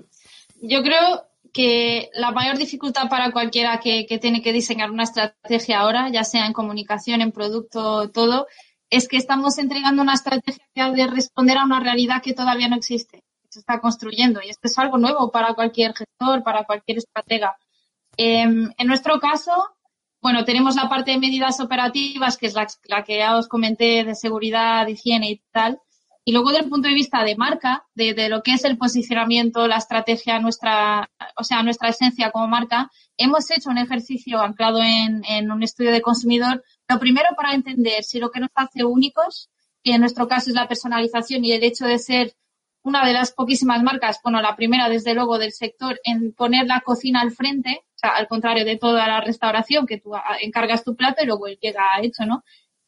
[0.63, 5.79] Yo creo que la mayor dificultad para cualquiera que, que, tiene que diseñar una estrategia
[5.79, 8.47] ahora, ya sea en comunicación, en producto, todo,
[8.89, 13.23] es que estamos entregando una estrategia de responder a una realidad que todavía no existe,
[13.41, 14.41] que se está construyendo.
[14.43, 17.55] Y esto es algo nuevo para cualquier gestor, para cualquier estratega.
[18.17, 19.51] Eh, en nuestro caso,
[20.21, 22.67] bueno, tenemos la parte de medidas operativas, que es la,
[23.03, 25.79] que ya os comenté de seguridad, higiene y tal.
[26.23, 29.77] Y luego, del punto de vista de marca, de, lo que es el posicionamiento, la
[29.77, 35.51] estrategia, nuestra, o sea, nuestra esencia como marca, hemos hecho un ejercicio anclado en, en,
[35.51, 36.63] un estudio de consumidor.
[36.87, 39.49] Lo primero para entender si lo que nos hace únicos,
[39.83, 42.35] que en nuestro caso es la personalización y el hecho de ser
[42.83, 46.81] una de las poquísimas marcas, bueno, la primera desde luego del sector, en poner la
[46.81, 50.95] cocina al frente, o sea, al contrario de toda la restauración, que tú encargas tu
[50.95, 52.43] plato y luego llega hecho, ¿no?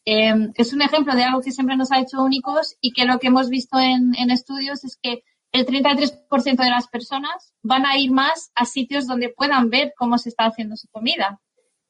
[0.06, 3.20] Eh, es un ejemplo de algo que siempre nos ha hecho únicos y que lo
[3.20, 7.97] que hemos visto en, en estudios es que el 33% de las personas van a
[7.97, 11.39] ir más a sitios donde puedan ver cómo se está haciendo su comida.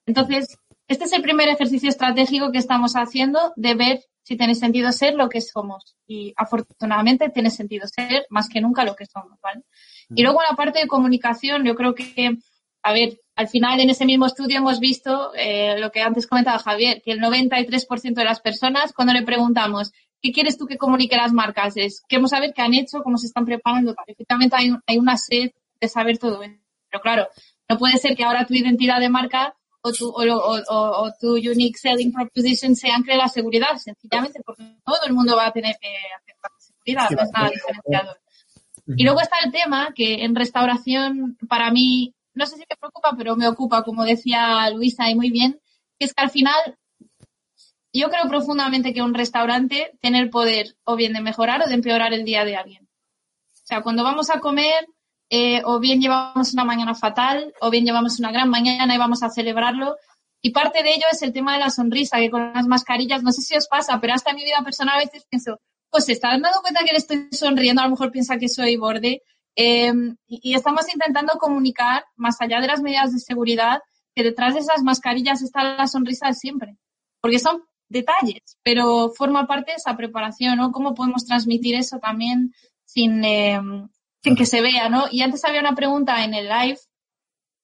[0.06, 0.58] Entonces,
[0.88, 5.16] este es el primer ejercicio estratégico que estamos haciendo de ver si tiene sentido ser
[5.16, 5.96] lo que somos.
[6.06, 9.62] Y afortunadamente tiene sentido ser más que nunca lo que somos, ¿vale?
[10.10, 12.38] Y luego la parte de comunicación, yo creo que,
[12.84, 16.60] a ver, al final en ese mismo estudio hemos visto eh, lo que antes comentaba
[16.60, 21.16] Javier, que el 93% de las personas, cuando le preguntamos, ¿qué quieres tú que comunique
[21.16, 21.76] las marcas?
[21.78, 23.96] Es, queremos saber qué han hecho, cómo se están preparando.
[24.08, 26.56] Efectivamente hay, hay una sed de saber todo eso.
[26.90, 27.28] Pero claro,
[27.68, 31.14] no puede ser que ahora tu identidad de marca o tu, o, o, o, o
[31.20, 35.52] tu unique selling proposition se ancre la seguridad, sencillamente porque todo el mundo va a
[35.52, 38.20] tener que hacer de seguridad, no es nada diferenciador.
[38.96, 43.14] Y luego está el tema que en restauración, para mí, no sé si me preocupa,
[43.18, 45.60] pero me ocupa, como decía Luisa y muy bien,
[46.00, 46.78] que es que al final
[47.94, 51.76] yo creo profundamente que un restaurante tiene el poder o bien de mejorar o de
[51.76, 52.90] empeorar el día de alguien.
[53.54, 54.88] O sea, cuando vamos a comer,
[55.30, 59.24] eh, o bien llevamos una mañana fatal, o bien llevamos una gran mañana y vamos
[59.24, 59.96] a celebrarlo.
[60.42, 63.32] Y parte de ello es el tema de la sonrisa, que con las mascarillas, no
[63.32, 66.14] sé si os pasa, pero hasta en mi vida personal a veces pienso, pues se
[66.14, 69.22] está dando cuenta que le estoy sonriendo, a lo mejor piensa que soy borde.
[69.56, 69.94] Eh,
[70.28, 73.82] y, estamos intentando comunicar, más allá de las medidas de seguridad,
[74.16, 76.78] que detrás de esas mascarillas está la sonrisa de siempre.
[77.22, 80.72] Porque son detalles, pero forma parte de esa preparación, ¿no?
[80.72, 82.54] ¿Cómo podemos transmitir eso también
[82.86, 83.60] sin, eh,
[84.24, 85.06] sin que se vea, ¿no?
[85.12, 86.80] Y antes había una pregunta en el live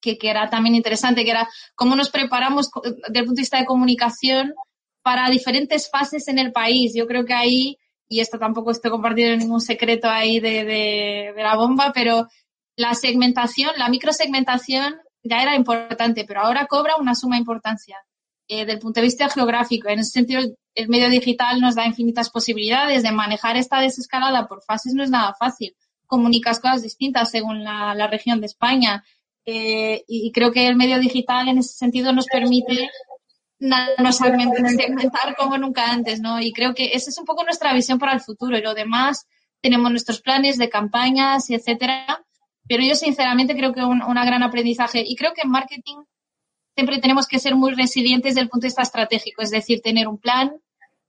[0.01, 3.57] que, que era también interesante, que era cómo nos preparamos desde el punto de vista
[3.57, 4.53] de comunicación
[5.01, 6.93] para diferentes fases en el país.
[6.95, 7.77] Yo creo que ahí,
[8.09, 12.27] y esto tampoco estoy compartiendo ningún secreto ahí de, de, de la bomba, pero
[12.75, 17.97] la segmentación, la microsegmentación ya era importante, pero ahora cobra una suma importancia
[18.47, 19.89] eh, del punto de vista geográfico.
[19.89, 20.41] En ese sentido,
[20.73, 25.11] el medio digital nos da infinitas posibilidades de manejar esta desescalada por fases, no es
[25.11, 25.75] nada fácil.
[26.07, 29.03] Comunicas cosas distintas según la, la región de España.
[29.45, 32.89] Eh, y creo que el medio digital en ese sentido nos permite
[33.59, 36.39] nos segmentar como nunca antes, ¿no?
[36.39, 38.57] Y creo que esa es un poco nuestra visión para el futuro.
[38.57, 39.27] Y lo demás,
[39.61, 42.25] tenemos nuestros planes de campañas y etcétera.
[42.67, 45.03] Pero yo sinceramente creo que un, una gran aprendizaje.
[45.05, 45.97] Y creo que en marketing
[46.75, 50.07] siempre tenemos que ser muy resilientes desde el punto de vista estratégico, es decir, tener
[50.07, 50.53] un plan,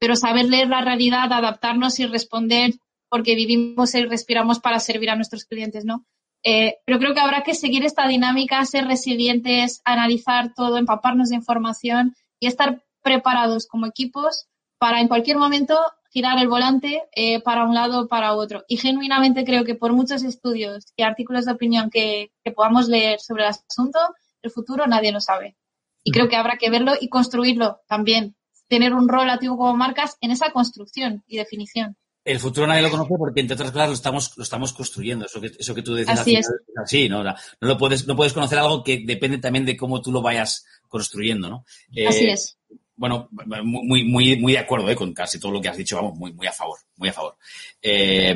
[0.00, 2.72] pero saber leer la realidad, adaptarnos y responder
[3.08, 6.06] porque vivimos y respiramos para servir a nuestros clientes, ¿no?
[6.42, 11.36] Eh, pero creo que habrá que seguir esta dinámica, ser resilientes, analizar todo, empaparnos de
[11.36, 14.46] información y estar preparados como equipos
[14.78, 15.78] para en cualquier momento
[16.10, 18.64] girar el volante eh, para un lado o para otro.
[18.66, 23.20] Y genuinamente creo que por muchos estudios y artículos de opinión que, que podamos leer
[23.20, 23.98] sobre el asunto,
[24.42, 25.56] el futuro nadie lo sabe.
[26.02, 28.34] Y creo que habrá que verlo y construirlo también.
[28.68, 31.96] Tener un rol activo como marcas en esa construcción y definición.
[32.30, 35.26] El futuro nadie lo conoce porque, entre otras cosas, lo estamos, lo estamos construyendo.
[35.26, 36.20] Eso que, eso que tú decías.
[36.20, 36.48] Así es.
[36.76, 37.24] Así, ¿no?
[37.24, 40.64] No, lo puedes, no puedes conocer algo que depende también de cómo tú lo vayas
[40.88, 41.64] construyendo, ¿no?
[41.92, 42.56] Eh, Así es.
[42.94, 43.28] Bueno,
[43.64, 44.94] muy, muy, muy de acuerdo ¿eh?
[44.94, 45.96] con casi todo lo que has dicho.
[45.96, 47.36] Vamos, muy, muy a favor, muy a favor.
[47.82, 48.34] Eh,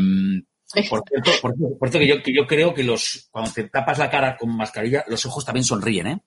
[0.88, 3.98] por cierto, por, por cierto que, yo, que yo creo que los, cuando te tapas
[3.98, 6.20] la cara con mascarilla, los ojos también sonríen, ¿eh?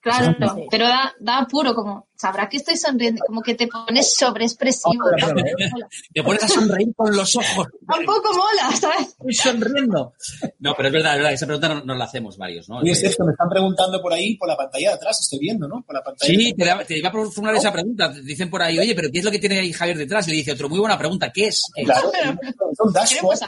[0.00, 0.66] Claro, sí.
[0.70, 5.04] pero da, da apuro, como, sabrá que estoy sonriendo, como que te pones sobreexpresivo.
[6.14, 7.66] te pones a sonreír con los ojos.
[7.86, 9.08] Tampoco mola, ¿sabes?
[9.08, 10.14] Estoy sonriendo.
[10.60, 12.84] No, pero es verdad, es verdad, esa pregunta nos, nos la hacemos varios, ¿no?
[12.84, 15.66] Y es esto, me están preguntando por ahí, por la pantalla de atrás, estoy viendo,
[15.66, 15.82] ¿no?
[15.82, 18.08] Por la pantalla sí, te, te, iba a formular esa pregunta.
[18.08, 20.28] Dicen por ahí, oye, pero ¿qué es lo que tiene ahí Javier detrás?
[20.28, 21.62] Y le dice otro, muy buena pregunta, ¿qué es?
[21.74, 22.54] ¿Qué claro, es?
[22.76, 23.40] son dashboards.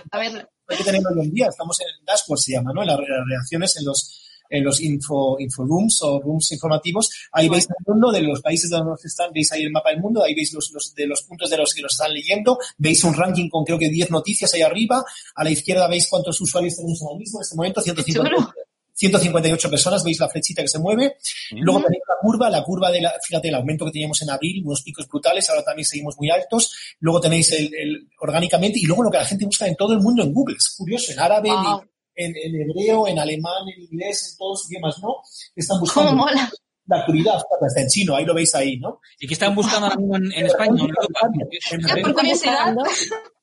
[0.69, 2.85] que tenemos hoy en día, estamos en el dashboard, se llama, ¿no?
[2.85, 7.09] Las reacciones en los en los info, info rooms o rooms informativos.
[7.33, 10.23] Ahí veis el mundo de los países donde están, veis ahí el mapa del mundo,
[10.23, 13.15] ahí veis los, los, de los puntos de los que los están leyendo, veis un
[13.15, 15.03] ranking con creo que 10 noticias ahí arriba,
[15.35, 18.55] a la izquierda veis cuántos usuarios tenemos ahora mismo en este momento, 150.
[19.01, 21.17] 158 personas, veis la flechita que se mueve.
[21.53, 24.63] Luego tenéis la curva, la curva de la, fíjate, el aumento que teníamos en abril,
[24.63, 26.71] unos picos brutales, ahora también seguimos muy altos.
[26.99, 30.01] Luego tenéis el, el orgánicamente y luego lo que la gente busca en todo el
[30.01, 30.57] mundo en Google.
[30.59, 31.83] Es curioso, en árabe, Wow.
[32.27, 35.17] En, hebreo, en alemán, en inglés, en todos los idiomas, ¿no?
[35.55, 36.51] Están buscando ¿Cómo mola?
[36.87, 39.01] la actualidad, hasta en chino, ahí lo veis ahí, ¿no?
[39.19, 40.73] ¿Y qué están buscando ahora mismo en, en España?
[40.73, 42.03] ¿En Europa?
[42.03, 42.75] Por curiosidad.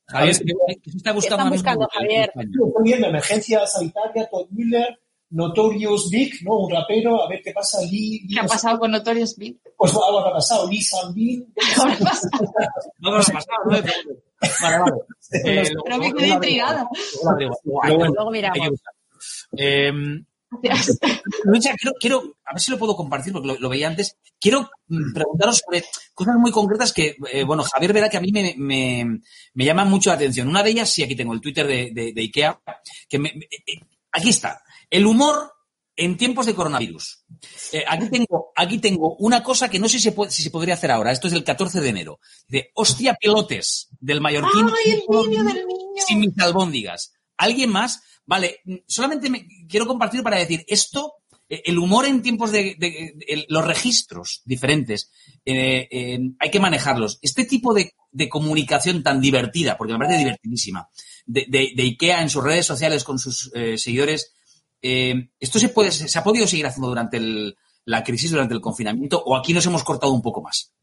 [0.07, 2.31] Javier, ¿qué qué se está buscando están ahora mismo buscando, Javier?
[2.35, 4.99] Estoy viendo emergencia sanitaria, Todd Miller,
[5.29, 6.59] Notorious Big, ¿no?
[6.59, 9.59] Un rapero, a ver qué pasa, Lee, Lee ¿Qué ha pasado con Notorious Big?
[9.77, 11.53] Pues algo habrá pasado, Lee Sambin,
[12.99, 13.77] No he pasado, no.
[14.61, 14.93] Vale, vale.
[15.43, 16.87] Eh, Pero me quedé intrigada.
[18.13, 18.69] Luego miramos.
[19.57, 19.91] Eh,
[21.43, 24.15] Luisa, quiero, quiero, a ver si lo puedo compartir porque lo, lo veía antes.
[24.39, 25.83] Quiero mm, preguntaros sobre
[26.13, 29.19] cosas muy concretas que, eh, bueno, Javier verá que a mí me, me,
[29.53, 30.47] me llaman mucho la atención.
[30.47, 32.57] Una de ellas, sí, aquí tengo el Twitter de, de- de IKEA,
[33.09, 33.81] que me- me- eh,
[34.13, 34.61] aquí está.
[34.89, 35.51] El humor
[35.97, 37.25] en tiempos de coronavirus.
[37.73, 40.51] Eh, aquí tengo, aquí tengo una cosa que no sé si se, puede- si se
[40.51, 41.11] podría hacer ahora.
[41.11, 42.19] Esto es del 14 de enero.
[42.47, 44.67] De hostia pilotes del mallorquín.
[44.85, 46.03] ¡Ay, el niño del niño!
[46.07, 47.13] Sin mis albóndigas.
[47.35, 48.01] ¿Alguien más?
[48.25, 51.13] Vale, solamente me quiero compartir para decir esto,
[51.49, 55.09] eh, el humor en tiempos de, de- de- el- los registros diferentes,
[55.45, 57.19] eh, eh, hay que manejarlos.
[57.21, 60.89] Este tipo de, de comunicación tan divertida, porque me parece divertidísima,
[61.25, 64.33] de, IKEA en sus redes sociales con sus seguidores,
[64.81, 67.19] eh, ¿esto se, puede, se ha podido seguir haciendo durante
[67.85, 70.73] la crisis, durante el confinamiento, o aquí nos hemos cortado un poco más?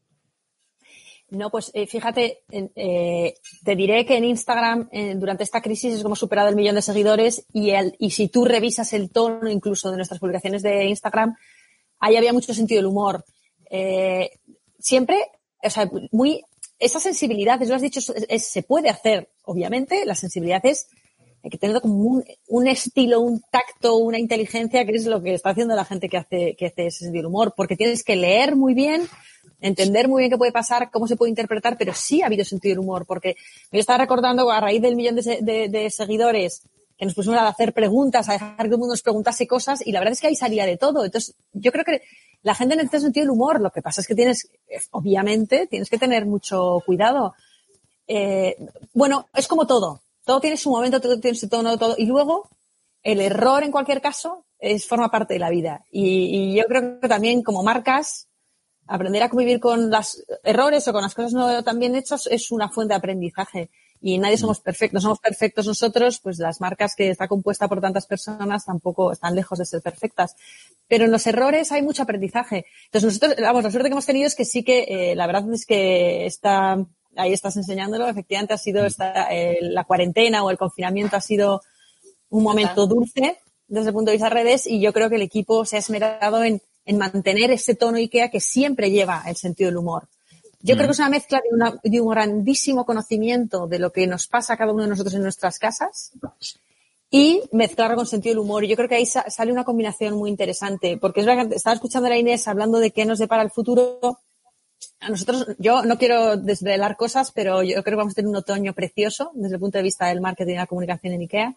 [1.29, 3.33] No, pues eh, fíjate, eh,
[3.63, 6.83] te diré que en Instagram eh, durante esta crisis es como superado el millón de
[6.83, 11.35] seguidores y, el, y si tú revisas el tono incluso de nuestras publicaciones de Instagram,
[11.99, 13.25] ahí había mucho sentido del humor.
[13.71, 14.29] Eh,
[14.79, 15.17] siempre,
[15.63, 16.43] o sea, muy,
[16.77, 20.87] esa sensibilidad, eso lo has dicho, se puede hacer, obviamente, la sensibilidad es
[21.45, 25.51] hay que tener como un, estilo, un tacto, una inteligencia, que es lo que está
[25.51, 28.55] haciendo la gente que hace, que hace ese sentido del humor, porque tienes que leer
[28.55, 29.07] muy bien,
[29.61, 32.71] entender muy bien qué puede pasar, cómo se puede interpretar, pero sí ha habido sentido
[32.71, 33.35] del humor, porque
[33.71, 36.63] me estaba recordando a raíz del millón de, de- de seguidores
[36.97, 39.91] que nos pusimos a hacer preguntas, a dejar que el mundo nos preguntase cosas, y
[39.91, 41.05] la verdad es que ahí salía de todo.
[41.05, 42.01] Entonces, yo creo que
[42.41, 44.49] la gente necesita sentido del humor, lo que pasa es que tienes,
[44.89, 47.35] obviamente, tienes que tener mucho cuidado.
[48.07, 48.55] Eh,
[48.93, 50.01] bueno, es como todo.
[50.25, 51.95] Todo tiene su momento, todo tiene su tono, todo.
[51.97, 52.49] Y luego,
[53.03, 55.85] el error en cualquier caso es, forma parte de la vida.
[55.91, 58.27] Y, yo creo que también como marcas,
[58.87, 62.51] aprender a convivir con los errores o con las cosas no tan bien hechas es
[62.51, 63.69] una fuente de aprendizaje.
[64.01, 68.05] Y nadie somos perfectos, somos perfectos nosotros, pues las marcas que está compuesta por tantas
[68.05, 70.35] personas tampoco están lejos de ser perfectas.
[70.87, 72.65] Pero en los errores hay mucho aprendizaje.
[72.85, 75.51] Entonces nosotros, vamos, la suerte que hemos tenido es que sí que, eh, la verdad
[75.53, 76.77] es que está,
[77.15, 81.61] ahí estás enseñándolo, efectivamente ha sido esta, eh, la cuarentena o el confinamiento ha sido
[82.29, 83.37] un momento dulce
[83.67, 85.79] desde el punto de vista de redes y yo creo que el equipo se ha
[85.79, 90.07] esmerado en, en mantener ese tono IKEA que siempre lleva el sentido del humor.
[90.61, 94.07] Yo creo que es una mezcla de, una- de un grandísimo conocimiento de lo que
[94.07, 96.11] nos pasa a cada uno de nosotros en nuestras casas
[97.11, 98.63] y mezclarlo con sentido del humor.
[98.63, 101.55] Y yo creo que ahí sa- sale una combinación muy interesante, porque es verdad que
[101.55, 104.19] estaba escuchando a la Inés hablando de qué nos depara el futuro.
[105.05, 108.35] A nosotros, yo no quiero desvelar cosas, pero yo creo que vamos a tener un
[108.37, 111.55] otoño precioso desde el punto de vista del marketing y la comunicación en IKEA,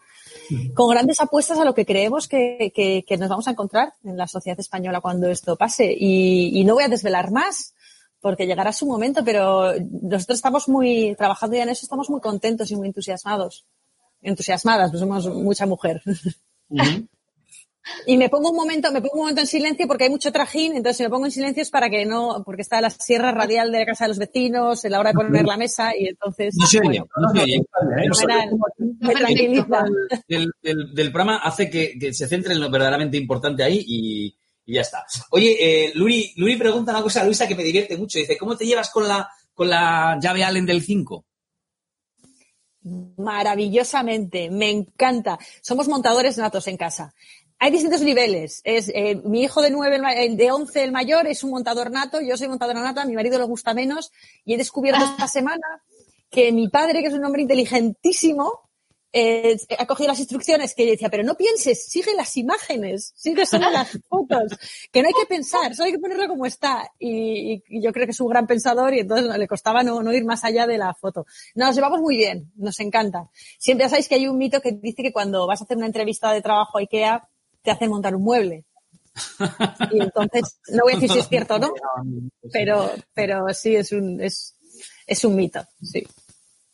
[0.75, 4.17] con grandes apuestas a lo que creemos que, que- que nos vamos a encontrar en
[4.19, 5.95] la sociedad española cuando esto pase.
[5.99, 7.75] Y, y no voy a desvelar más,
[8.21, 9.73] porque llegará su momento, pero
[10.03, 13.65] nosotros estamos muy, trabajando ya en eso, estamos muy contentos y muy entusiasmados.
[14.21, 16.03] Entusiasmadas, pues somos mucha mujer.
[18.07, 20.73] Y me pongo un momento, me pongo un momento en silencio porque hay mucho trajín,
[20.77, 23.73] entonces si me pongo en silencio es para que no, porque está la sierra radial
[23.73, 26.55] de la casa de los vecinos, en la hora de poner la mesa y entonces.
[26.59, 27.63] No se oye, no se oye.
[27.81, 28.59] fenomenal.
[29.01, 29.85] me tranquiliza.
[30.29, 34.83] del, programa hace que, que se centre en lo verdaderamente importante ahí y, y ya
[34.83, 35.07] está.
[35.31, 38.19] Oye, eh, Luri, Luri pregunta una cosa a Luisa que me divierte mucho.
[38.19, 41.25] Dice, ¿cómo te llevas con la, con la llave Allen del 5?
[43.17, 45.39] Maravillosamente, me encanta.
[45.63, 47.15] Somos montadores natos en casa.
[47.61, 48.61] Hay distintos niveles.
[48.65, 51.91] Es, eh, mi hijo de nueve, el el de 11, el mayor, es un montador
[51.91, 54.13] nato, yo soy montadora nata, a mi marido le gusta menos,
[54.45, 55.67] y he descubierto esta semana
[56.31, 58.61] que mi padre, que es un hombre inteligentísimo,
[59.13, 63.71] eh, ha cogido las instrucciones que decía, pero no pienses, sigue las imágenes, sigue solo
[63.71, 64.53] las fotos,
[64.93, 66.91] que no hay que pensar, solo hay que ponerlo como está.
[66.99, 70.03] Y, y- y yo creo que es un gran pensador y entonces le costaba no,
[70.03, 71.25] no ir más allá de la foto.
[71.55, 73.31] Nos llevamos muy bien, nos encanta.
[73.59, 76.31] Siempre sabéis que hay un mito que dice que cuando vas a hacer una entrevista
[76.33, 77.27] de trabajo a IKEA,
[77.63, 78.65] te hacen montar un mueble.
[79.91, 81.73] Y entonces, no voy a decir si es cierto o no,
[82.53, 84.57] pero, pero sí es un, es,
[85.07, 86.07] es un mito, sí.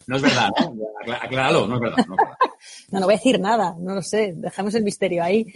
[0.07, 1.15] No es verdad, ¿no?
[1.15, 2.05] Acláralo, no es verdad.
[2.07, 2.37] No, es verdad.
[2.91, 5.47] no, no voy a decir nada, no lo sé, dejamos el misterio ahí.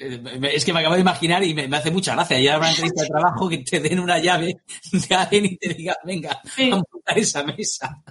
[0.00, 2.38] Eh, Es que me acabo de imaginar y me, me hace mucha gracia.
[2.40, 4.56] Ya una entrevista de trabajo que te den una llave
[4.92, 6.70] de alguien y te diga, venga, Sí.
[6.70, 8.02] a montar esa mesa.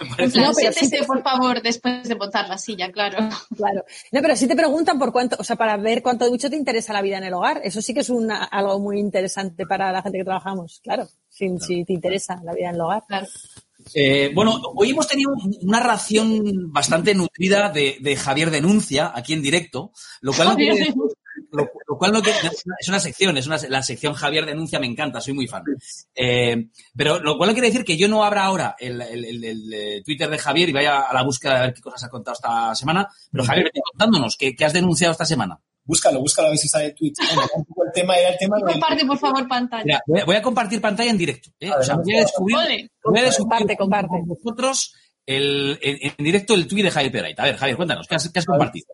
[0.00, 3.16] No, pero sí te- por favor, después de montar la silla, claro.
[3.56, 3.84] Claro.
[4.12, 6.92] No, pero si te preguntan por cuánto, o sea, para ver cuánto mucho te interesa
[6.92, 7.60] la vida en el hogar.
[7.64, 11.08] Eso sí que es una, algo muy interesante para la gente que trabajamos, claro.
[11.30, 13.02] Si, si te interesa la vida en el hogar.
[13.08, 13.26] claro.
[13.94, 15.32] Eh, bueno, hoy hemos tenido
[15.62, 20.74] una ración bastante nutrida de, de Javier Denuncia aquí en directo, lo cual no quiere
[20.78, 20.94] decir-
[21.52, 22.38] lo, lo cual no quiere-
[22.80, 25.62] es una sección, es una, la sección Javier Denuncia, me encanta, soy muy fan.
[26.14, 29.44] Eh, pero lo cual no quiere decir que yo no abra ahora el, el- el-
[29.44, 32.08] el, eh, Twitter de Javier y vaya a la búsqueda de ver qué cosas ha
[32.08, 33.08] contado esta semana.
[33.32, 35.58] Pero Javier, vete contándonos, ¿qué, qué has denunciado esta semana?
[35.84, 37.12] Búscalo, búscalo a ver si sale el tweet.
[37.34, 39.84] Bueno, un poco el tema era el tema Comparte, por favor, pantalla.
[39.86, 41.48] Mira, voy, a, voy a compartir pantalla en directo.
[41.58, 41.70] ¿eh?
[41.70, 42.56] O sea, voy a descubrir,
[43.02, 44.08] voy a descubrir Comparte, comparte.
[44.08, 44.94] con vosotros
[45.24, 47.42] el, en, en directo el tuit de Javier Peraita.
[47.42, 48.86] A ver, Javier, cuéntanos, ¿qué has, qué has compartido?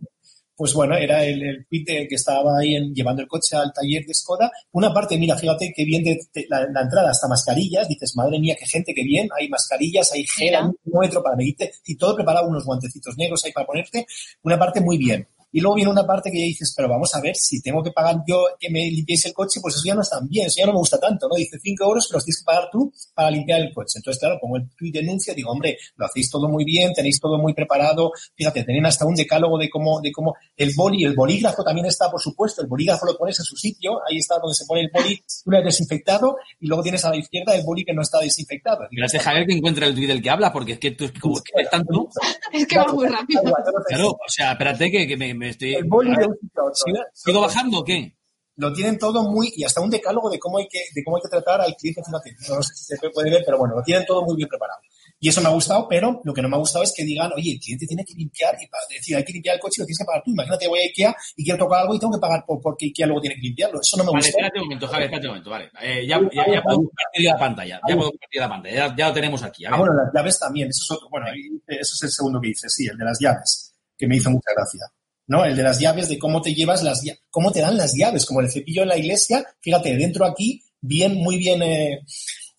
[0.56, 1.66] Pues bueno, era el, el
[2.08, 4.50] que estaba ahí en- llevando el coche al taller de Skoda.
[4.72, 7.88] Una parte, mira, fíjate que bien de, de- la, la entrada hasta mascarillas.
[7.88, 9.28] Dices, madre mía, qué gente, qué bien.
[9.38, 13.52] Hay mascarillas, hay gel, un termómetro para medirte y todo preparado, unos guantecitos negros ahí
[13.52, 14.06] para ponerte.
[14.42, 15.26] Una parte muy bien.
[15.54, 17.92] Y luego viene una parte que ya dices, pero vamos a ver, si tengo que
[17.92, 20.56] pagar yo que me limpiéis el coche, pues eso ya no es tan bien, eso
[20.58, 21.36] ya no me gusta tanto, ¿no?
[21.36, 24.00] Dice 5 euros, pero los tienes que pagar tú para limpiar el coche.
[24.00, 27.38] Entonces, claro, pongo el tweet denuncia, digo, hombre, lo hacéis todo muy bien, tenéis todo
[27.38, 31.62] muy preparado, fíjate, tenéis hasta un decálogo de cómo, de cómo el boli, el bolígrafo
[31.62, 34.66] también está, por supuesto, el bolígrafo lo pones en su sitio, ahí está donde se
[34.66, 37.94] pone el boli, una vez desinfectado, y luego tienes a la izquierda el boli que
[37.94, 38.88] no está desinfectado.
[38.90, 41.36] Digo, Gracias, Javier, que encuentra el tuit del que habla, porque es que tú, como
[41.36, 42.08] que eres tanto...
[42.52, 43.42] Es que va muy rápido.
[43.88, 45.74] Claro, o sea, espérate que, que me, me estoy...
[45.74, 46.38] El boli de un
[46.74, 48.16] ¿Sigo, sigo bajando o qué?
[48.56, 51.22] lo tienen todo muy, y hasta un decálogo de cómo hay que, de cómo hay
[51.22, 54.24] que tratar al cliente, no sé si se puede ver, pero bueno, lo tienen todo
[54.24, 54.78] muy bien preparado.
[55.18, 57.32] Y eso me ha gustado, pero lo que no me ha gustado es que digan,
[57.34, 59.80] oye, el cliente tiene que limpiar, y para decir, hay que limpiar el coche y
[59.80, 60.30] lo tienes que pagar tú.
[60.30, 63.06] Imagínate, voy a IKEA y quiero tocar algo y tengo que pagar por, porque IKEA
[63.06, 63.80] luego tiene que limpiarlo.
[63.80, 64.30] Eso no me Vale, gusta.
[64.30, 65.70] espérate un momento, Javier, espérate un momento, vale.
[65.82, 69.08] Eh, ya, ya, ya puedo compartir la pantalla, ya puedo compartir la pantalla, ya, ya
[69.08, 69.64] lo tenemos aquí.
[69.64, 71.26] Ah, bueno, las llaves también, eso es otro, bueno,
[71.66, 74.50] eso es el segundo que dice, sí, el de las llaves, que me hizo mucha
[74.54, 74.86] gracia.
[75.26, 75.44] ¿No?
[75.44, 78.40] El de las llaves, de cómo te llevas las cómo te dan las llaves, como
[78.40, 82.00] el cepillo en la iglesia, fíjate, dentro aquí, bien, muy bien eh,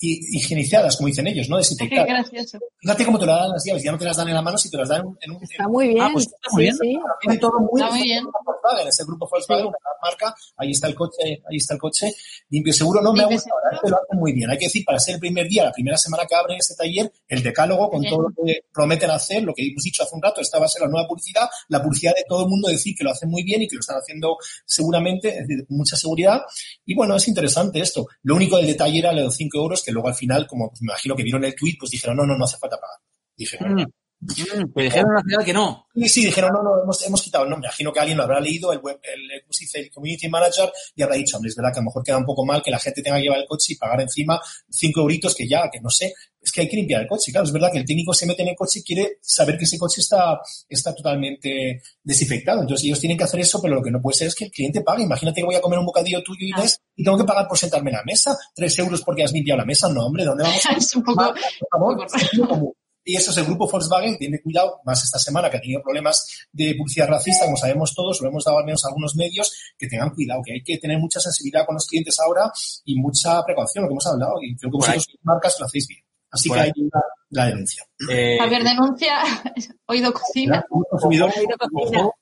[0.06, 1.56] higienizadas, como dicen ellos, ¿no?
[1.58, 2.08] Qué Desinfectadas.
[2.32, 2.60] gracioso.
[2.80, 4.58] Fíjate cómo te lo dan las llaves, ya no te las dan en la mano,
[4.58, 5.44] si te las dan en un...
[5.44, 6.02] Está muy bien.
[6.02, 6.78] Ah, pues está muy sí, bien.
[6.78, 7.00] sí.
[7.22, 8.26] Tiene todo muy, Está muy bien.
[8.46, 12.14] Volkswagen, ese grupo Volkswagen, una gran marca, ahí está el coche, ahí está el coche,
[12.50, 14.50] limpio seguro, no me ha gustado, la que lo hacen muy bien.
[14.50, 17.12] Hay que decir, para ser el primer día, la primera semana que abren ese taller,
[17.28, 18.14] el decálogo con Bien.
[18.14, 20.70] todo lo que prometen hacer, lo que hemos dicho hace un rato, esta va a
[20.70, 23.44] ser la nueva publicidad, la publicidad de todo el mundo decir que lo hacen muy
[23.44, 26.42] bien y que lo están haciendo seguramente, es decir, con mucha seguridad.
[26.86, 28.08] Y bueno, es interesante esto.
[28.24, 30.92] Lo único del detalle era los 5 euros, que luego al final, como pues, me
[30.92, 33.00] imagino que vieron el tweet, pues dijeron, no, no, no hace falta pagar.
[33.36, 33.86] Dije, Mm,
[34.20, 35.88] mm, Te dijeron al final que no.
[35.96, 38.40] Sí, sí, dijeron, no, no, hemos, hemos quitado, no, me imagino que alguien lo habrá
[38.40, 39.42] leído, el, web, el, el,
[39.86, 42.26] el community manager, y habrá dicho, hombre, es verdad que a lo mejor queda un
[42.26, 45.34] poco mal que la gente tenga que llevar el coche y pagar encima cinco euritos
[45.34, 46.14] que ya, que no sé,
[46.46, 47.32] es que hay que limpiar el coche.
[47.32, 49.64] Claro, es verdad que el técnico se mete en el coche y quiere saber que
[49.64, 50.40] ese coche está,
[50.70, 52.62] está totalmente desinfectado.
[52.62, 54.52] Entonces ellos tienen que hacer eso, pero lo que no puede ser es que el
[54.52, 55.04] cliente pague.
[55.04, 57.90] Imagínate que voy a comer un bocadillo tuyo, Inés, y tengo que pagar por sentarme
[57.90, 58.38] en la mesa.
[58.54, 59.90] Tres euros porque has limpiado la mesa.
[59.90, 60.78] No, hombre, ¿dónde vamos a ir?
[60.78, 61.34] Es un poco.
[61.34, 62.76] Por favor.
[63.08, 66.48] Y eso es el grupo Volkswagen, tiene cuidado, más esta semana que ha tenido problemas
[66.52, 69.88] de publicidad racista, como sabemos todos, lo hemos dado al menos a algunos medios, que
[69.88, 72.52] tengan cuidado, que hay que tener mucha sensibilidad con los clientes ahora
[72.84, 75.88] y mucha precaución, lo que hemos hablado, y creo que Por vosotros marcas lo hacéis
[75.88, 76.02] bien.
[76.32, 76.72] Así Por que ahí.
[76.76, 77.84] hay la, la denuncia.
[78.10, 79.18] Eh, Javier denuncia,
[79.86, 80.66] oído cocina.
[80.72, 82.00] Un consumidor, Oído cocina.
[82.02, 82.16] ojo,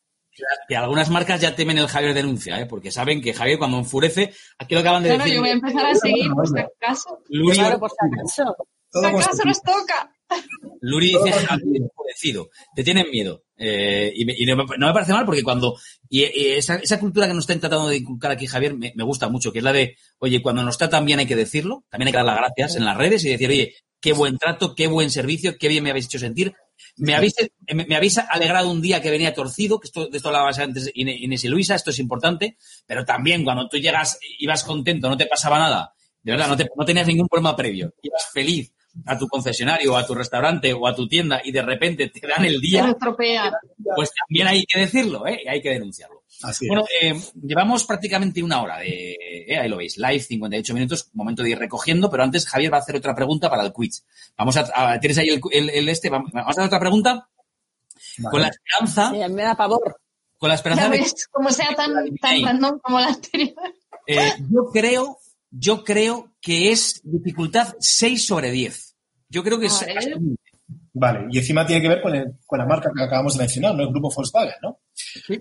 [0.68, 2.66] que algunas marcas ya temen el Javier denuncia, ¿eh?
[2.66, 5.36] porque saben que Javier cuando enfurece, aquí lo acaban de Claro, decir.
[5.36, 7.20] yo voy a empezar a seguir por si acaso.
[7.54, 8.56] Claro, por si acaso.
[8.92, 10.13] todo Si acaso nos toca.
[10.82, 13.44] Luri dice Javier enfurecido, te tienen miedo.
[13.58, 15.78] Eh, y me, y no, me, no me parece mal porque cuando.
[16.10, 19.04] Y, y esa, esa cultura que nos están tratando de inculcar aquí, Javier, me, me
[19.04, 22.08] gusta mucho, que es la de, oye, cuando nos tratan bien hay que decirlo, también
[22.08, 24.88] hay que dar las gracias en las redes y decir, oye, qué buen trato, qué
[24.88, 26.54] buen servicio, qué bien me habéis hecho sentir.
[26.98, 27.36] Me habéis,
[27.74, 30.92] me, me habéis alegrado un día que venía torcido, que esto, de esto hablabas antes
[30.94, 35.26] Inés y Luisa, esto es importante, pero también cuando tú llegas, ibas contento, no te
[35.26, 38.73] pasaba nada, de verdad, no, te, no tenías ningún problema previo, ibas feliz
[39.06, 42.28] a tu concesionario, o a tu restaurante o a tu tienda y de repente te
[42.28, 42.96] dan el día,
[43.96, 45.40] pues también hay que decirlo, ¿eh?
[45.50, 46.22] hay que denunciarlo.
[46.44, 46.68] Así.
[46.68, 49.16] Bueno, eh, llevamos prácticamente una hora de,
[49.48, 52.78] eh, ahí lo veis, live, 58 minutos, momento de ir recogiendo, pero antes Javier va
[52.78, 54.04] a hacer otra pregunta para el quiz.
[54.38, 56.10] Vamos a, a- ¿tienes ahí el, el- el este?
[56.10, 57.30] Vamos a hacer otra pregunta
[58.18, 58.32] Vale.
[58.32, 59.98] con la esperanza, Sí, a mí me da pavor.
[60.38, 63.56] con la esperanza Ya de ves, como sea tan, tan random como la anterior.
[64.06, 65.18] Eh, yo creo,
[65.50, 68.96] yo creo que es dificultad 6 sobre 10.
[69.30, 69.86] Yo creo que es.
[70.96, 73.74] Vale, y encima tiene que ver con, el- con la marca que acabamos de mencionar,
[73.74, 73.82] ¿no?
[73.84, 74.80] El grupo Volkswagen, ¿no?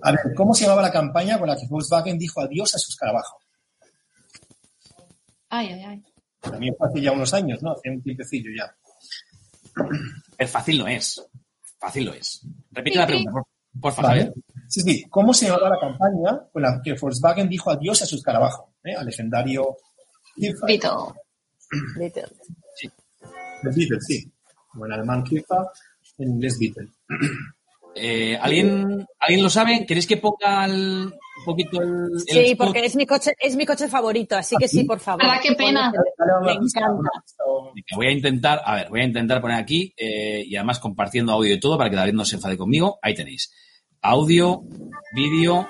[0.01, 2.89] A ver, ¿cómo se llamaba la campaña con la que Volkswagen dijo adiós a su
[2.89, 3.37] escarabajo?
[5.49, 6.03] Ay, ay, ay.
[6.39, 7.71] También fue hace ya unos años, ¿no?
[7.73, 8.73] Hace un tiempecillo ya.
[10.37, 11.21] El fácil no es.
[11.79, 12.41] Fácil lo es.
[12.71, 13.43] Repite la pregunta, por,
[13.79, 14.09] por favor.
[14.11, 14.33] Vale.
[14.67, 15.03] Sí, sí.
[15.09, 18.73] ¿Cómo se llamaba la campaña con la que Volkswagen dijo adiós a su escarabajo?
[18.83, 18.95] ¿eh?
[18.95, 19.77] Al legendario
[23.63, 24.31] El Beetle, sí.
[24.67, 25.57] Como en alemán Kiffer,
[26.17, 26.87] en inglés Beetle.
[27.95, 29.85] Eh, ¿alguien, ¿Alguien lo sabe?
[29.85, 32.67] ¿Queréis que ponga el- un poquito el, el Sí, spot?
[32.67, 35.21] porque es mi coche, es mi coche favorito, así que sí, por favor.
[35.25, 35.91] Ah, qué pena.
[36.43, 37.09] Me encanta.
[37.45, 41.31] o- Voy a intentar, a ver, voy a intentar poner aquí eh, y además compartiendo
[41.33, 42.97] audio y todo para que David no se enfade conmigo.
[43.01, 43.51] Ahí tenéis.
[44.01, 44.63] Audio,
[45.15, 45.67] vídeo.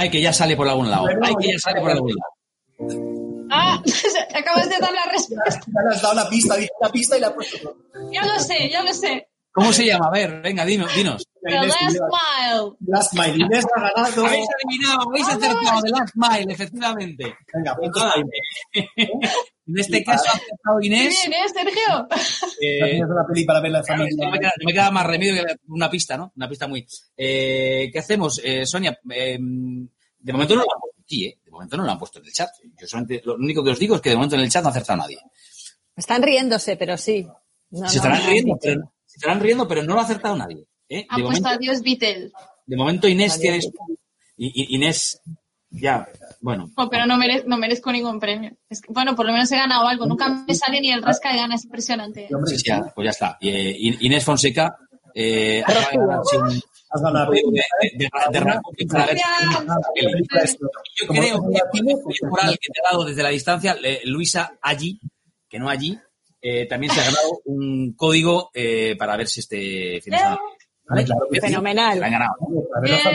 [0.00, 1.08] Ay, que ya sale por algún lado.
[1.22, 3.48] Ay, que ya sale por algún lado.
[3.50, 3.82] Ah,
[4.34, 5.60] acabas de dar la respuesta.
[5.66, 7.76] Ya le has dado la pista, dije la pista y la has puesto.
[8.10, 9.28] Ya lo sé, ya lo sé.
[9.52, 10.06] ¿Cómo se llama?
[10.06, 10.94] A ver, venga, dinos.
[10.94, 11.24] dinos.
[11.42, 12.76] The Last Mile.
[12.86, 13.44] Last Mile.
[13.46, 14.26] Inés ha ganado.
[14.26, 17.34] Habéis adivinado, habéis acertado de Last Mile, efectivamente.
[17.54, 18.90] Venga, para Inés.
[19.66, 21.16] En este caso ha acertado Muy Inés.
[21.26, 22.08] bien, ¿eh, Sergio?
[22.60, 24.26] Eh, una peli para verla Claro, familia.
[24.26, 26.32] no, me queda, no me queda más remedio que una pista, ¿no?
[26.36, 26.86] Una pista muy.
[27.16, 28.98] Eh, ¿Qué hacemos, eh, Sonia?
[29.10, 31.38] Eh, de momento no lo han puesto aquí, ¿eh?
[31.44, 32.50] De momento no lo han puesto en el chat.
[32.78, 34.68] Yo solamente, lo único que os digo es que de momento en el chat no
[34.68, 35.18] ha acertado nadie.
[35.96, 37.26] Están riéndose, pero sí.
[37.70, 38.58] No, se no, estarán no, riendo, no.
[38.60, 40.64] pero, estarán riendo, pero no lo ha acertado nadie.
[40.88, 41.06] ¿eh?
[41.08, 42.30] Han De, puesto momento, adiós Beetle.
[42.66, 43.66] de momento Inés Adiós,
[44.38, 45.20] I- Inés,
[45.68, 46.08] ya,
[46.40, 46.70] bueno.
[46.76, 48.56] Oh, pero no, merez- no merezco ningún premio.
[48.70, 50.06] Es que, bueno, por lo menos he ganado algo.
[50.06, 52.28] Nunca me sale ni el rasca de gana, es impresionante.
[52.46, 53.36] Sí, Sí, ya, pues ya está.
[53.40, 54.76] Y, eh, In- Inés Fonseca.
[55.14, 57.30] Eh, Has ganado.
[57.32, 58.08] de, de, de.
[61.00, 61.86] Yo creo que el
[62.20, 64.98] temporal que te ha dado desde la distancia, Luisa allí,
[65.48, 65.98] que no allí,
[66.40, 70.38] eh, también se ha ganado un código eh, para ver si este fin de semana.
[70.88, 71.46] Vale, claro que sí.
[71.46, 72.02] Fenomenal.
[72.02, 72.34] Han ganado.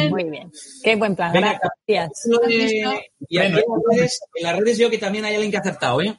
[0.09, 0.51] Muy bien.
[0.81, 1.33] Qué buen plan.
[1.33, 2.29] Venga, Gracias.
[2.49, 2.83] Eh,
[3.27, 5.61] y aquí en las, redes, en las redes veo que también hay alguien que ha
[5.61, 6.17] acertado, ¿eh?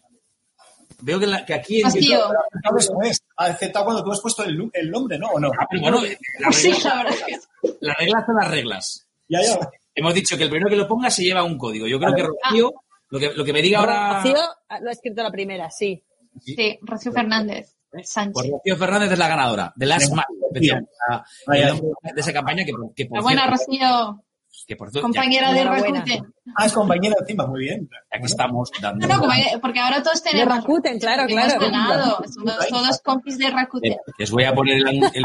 [1.00, 1.88] Veo que, la- que aquí en.
[1.88, 3.22] YouTube- Aceptado eso es.
[3.36, 5.28] Ha aceptado cuando tú has puesto el, nombre, ¿no?
[5.28, 5.48] ¿O no?
[5.58, 6.00] Ah, pero bueno,
[6.40, 7.76] las Sí, reglas, la verdad sí.
[7.80, 9.06] las reglas son las reglas.
[9.28, 9.58] Ya, ya.
[9.94, 11.86] Hemos dicho que el primero que lo ponga se lleva un código.
[11.86, 12.72] Yo creo que Rocío,
[13.08, 14.22] lo que, lo que me diga ahora...
[14.22, 14.36] Rocío
[14.68, 16.02] ah, lo ha escrito la primera, sí.
[16.44, 17.74] Sí, Rocío Fernández.
[17.90, 18.50] Pues Sánchez.
[18.52, 21.70] Rocío Fernández es la ganadora, de Last Mile, efectivamente, la- Ay, el ay.
[21.72, 24.22] nombre de esa campaña que, por- que por La buena Rocío,
[24.66, 25.64] que por cierto, compañera de.
[25.64, 26.34] Rakuten.
[26.56, 27.88] Ah, es compañera encima, muy bien.
[28.12, 29.06] ya que estamos dando...
[29.06, 29.28] No, no,
[29.60, 30.56] porque ahora todos De tenemos.
[30.56, 31.60] Rakuten, claro, claro.
[31.60, 32.18] ganado.
[32.32, 33.92] Somos todos compis de Rakuten.
[33.92, 35.24] Eh, Les voy a poner el, el,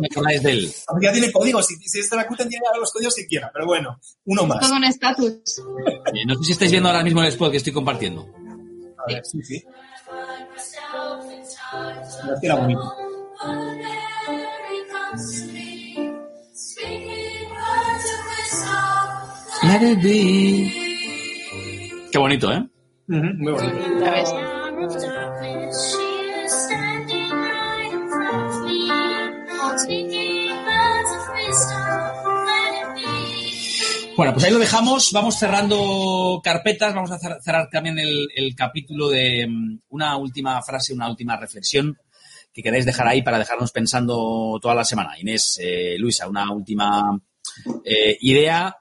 [0.00, 0.70] me acordáis del...
[0.88, 1.66] Aunque ya tiene códigos.
[1.66, 4.60] Si, si este Rakuten tiene ahora los códigos siquiera, pero bueno, uno más.
[4.60, 5.32] Todo un estatus.
[6.12, 8.26] Eh, No sé si estáis viendo ahora mismo el spot que estoy compartiendo.
[9.02, 9.62] A ver, sí, sí.
[12.22, 12.92] Pero es que era bonito.
[19.64, 22.08] Let it be.
[22.10, 22.66] Qué bonito, ¿eh?
[23.06, 24.04] Muy bonito.
[34.16, 35.10] Bueno, pues ahí lo dejamos.
[35.12, 36.94] Vamos cerrando carpetas.
[36.94, 41.36] Vamos a cer- cerrar también el, el capítulo de mm, una última frase, una última
[41.36, 41.96] reflexión
[42.52, 45.18] que queráis dejar ahí para dejarnos pensando toda la semana.
[45.18, 47.18] Inés, eh, Luisa, una última
[47.84, 48.76] eh, idea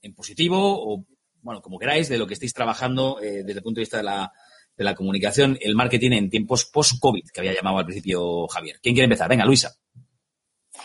[0.00, 1.04] en positivo o,
[1.40, 4.04] bueno, como queráis, de lo que estéis trabajando eh, desde el punto de vista de
[4.04, 4.32] la,
[4.76, 8.76] de la comunicación, el marketing en tiempos post-COVID, que había llamado al principio Javier.
[8.80, 9.28] ¿Quién quiere empezar?
[9.28, 9.74] Venga, Luisa.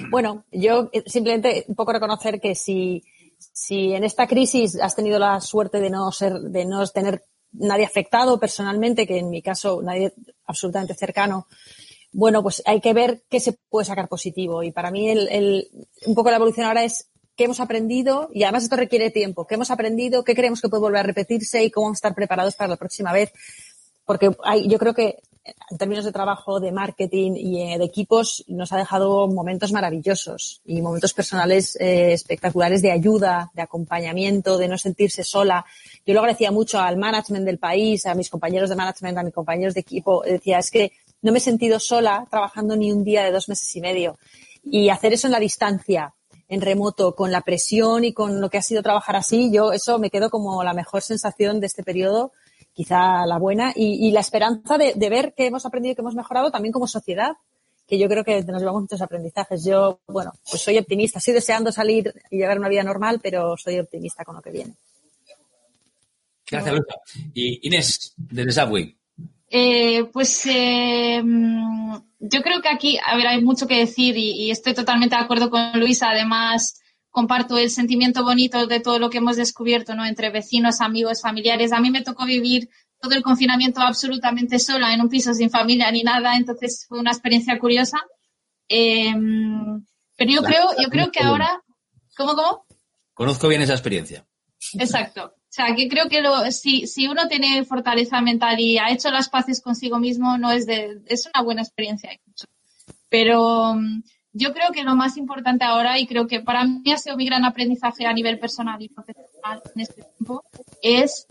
[0.09, 3.03] Bueno, yo eh, simplemente un poco reconocer que si,
[3.37, 7.85] si en esta crisis has tenido la suerte de no ser, de no tener nadie
[7.85, 10.13] afectado personalmente, que en mi caso nadie
[10.45, 11.47] absolutamente cercano,
[12.11, 14.63] bueno, pues hay que ver qué se puede sacar positivo.
[14.63, 15.67] Y para mí el, el-
[16.05, 19.55] un poco la evolución ahora es qué hemos aprendido, y además esto requiere tiempo, qué
[19.55, 22.77] hemos aprendido, qué creemos que puede volver a repetirse y cómo estar preparados para la
[22.77, 23.31] próxima vez.
[24.05, 25.17] Porque hay, yo creo que
[25.69, 30.61] en términos de trabajo, de marketing y eh, de equipos, nos ha dejado momentos maravillosos
[30.65, 35.65] y momentos personales eh, espectaculares de ayuda, de acompañamiento, de no sentirse sola.
[36.05, 39.33] Yo lo agradecía mucho al management del país, a mis compañeros de management, a mis
[39.33, 40.23] compañeros de equipo.
[40.23, 40.91] Decía, es que
[41.21, 44.17] no me he sentido sola trabajando ni un día de dos meses y medio.
[44.63, 46.13] Y hacer eso en la distancia,
[46.47, 49.99] en remoto, con la presión y con lo que ha sido trabajar así, yo eso
[49.99, 52.31] me quedo como la mejor sensación de este periodo
[52.77, 56.01] quizá la buena, y, y la esperanza de, de ver que hemos aprendido y que
[56.01, 57.33] hemos mejorado también como sociedad
[57.87, 59.63] que yo creo que nos llevamos muchos aprendizajes.
[59.63, 61.19] Yo, bueno, pues soy optimista.
[61.19, 64.73] Estoy deseando salir y llevar una vida normal, pero soy optimista con lo que viene.
[66.51, 66.95] Gracias, Luisa.
[67.33, 68.95] Y Inés, desde Subway.
[69.49, 74.51] Eh, pues eh, yo creo que aquí, a ver, hay mucho que decir y, y,
[74.51, 76.09] estoy totalmente de acuerdo con Luisa.
[76.09, 76.81] Además,
[77.17, 80.05] comparto el sentimiento bonito de todo lo que hemos descubierto, ¿no?
[80.05, 81.71] Entre vecinos, amigos, familiares.
[81.71, 82.69] A mí me tocó vivir
[83.01, 87.09] todo el confinamiento absolutamente sola en un piso sin familia ni nada, entonces fue una
[87.09, 87.97] experiencia curiosa.
[88.69, 89.15] Eh,
[90.15, 91.59] pero yo creo, yo creo que ahora,
[92.15, 92.67] ¿cómo, cómo?
[93.15, 94.23] Conozco bien esa experiencia.
[94.73, 95.25] Exacto.
[95.25, 99.09] O sea, que creo que lo, si, si uno tiene fortaleza mental y ha hecho
[99.09, 102.11] las paces consigo mismo, no es de, es una buena experiencia.
[103.09, 103.75] Pero
[104.37, 107.25] yo creo que lo más importante ahora, y creo que para mí ha sido mi
[107.25, 110.43] gran aprendizaje a nivel personal y profesional en este tiempo,
[110.81, 111.27] es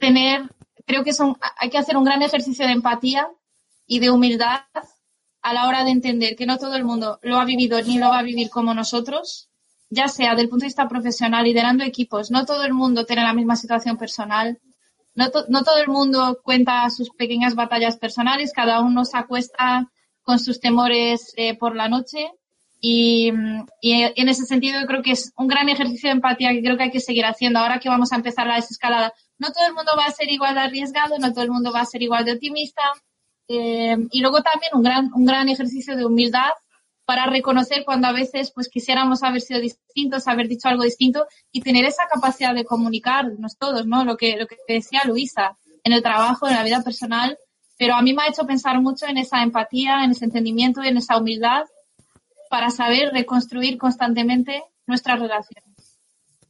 [0.00, 0.50] tener
[0.86, 3.28] creo que son, hay que hacer un gran ejercicio de empatía
[3.86, 4.60] y de humildad
[5.42, 8.08] a la hora de entender que no todo el mundo lo ha vivido ni lo
[8.08, 9.48] va a vivir como nosotros,
[9.90, 12.30] ya sea desde el punto de vista profesional, liderando equipos.
[12.30, 14.58] No todo el mundo tiene la misma situación personal.
[15.14, 18.52] No, to, no todo el mundo cuenta sus pequeñas batallas personales.
[18.52, 19.90] Cada uno se acuesta
[20.24, 22.30] con sus temores eh, por la noche.
[22.80, 23.32] Y,
[23.80, 26.82] y, en ese sentido creo que es un gran ejercicio de empatía que creo que
[26.82, 29.92] hay que seguir haciendo ahora que vamos a empezar la desescalada no todo el mundo
[29.96, 32.32] va a ser igual de arriesgado, no todo el mundo va a ser igual de
[32.32, 32.82] optimista.
[33.48, 36.50] Eh, y luego también un gran, un gran ejercicio de humildad
[37.04, 41.60] para reconocer cuando a veces pues quisiéramos haber sido distintos, haber dicho algo distinto y
[41.60, 44.04] tener esa capacidad de comunicarnos todos, ¿no?
[44.04, 47.36] Lo que, lo que decía Luisa, en el trabajo, en la vida personal,
[47.78, 50.88] pero a mí me ha hecho pensar mucho en esa empatía, en ese entendimiento y
[50.88, 51.64] en esa humildad
[52.50, 55.98] para saber reconstruir constantemente nuestras relaciones.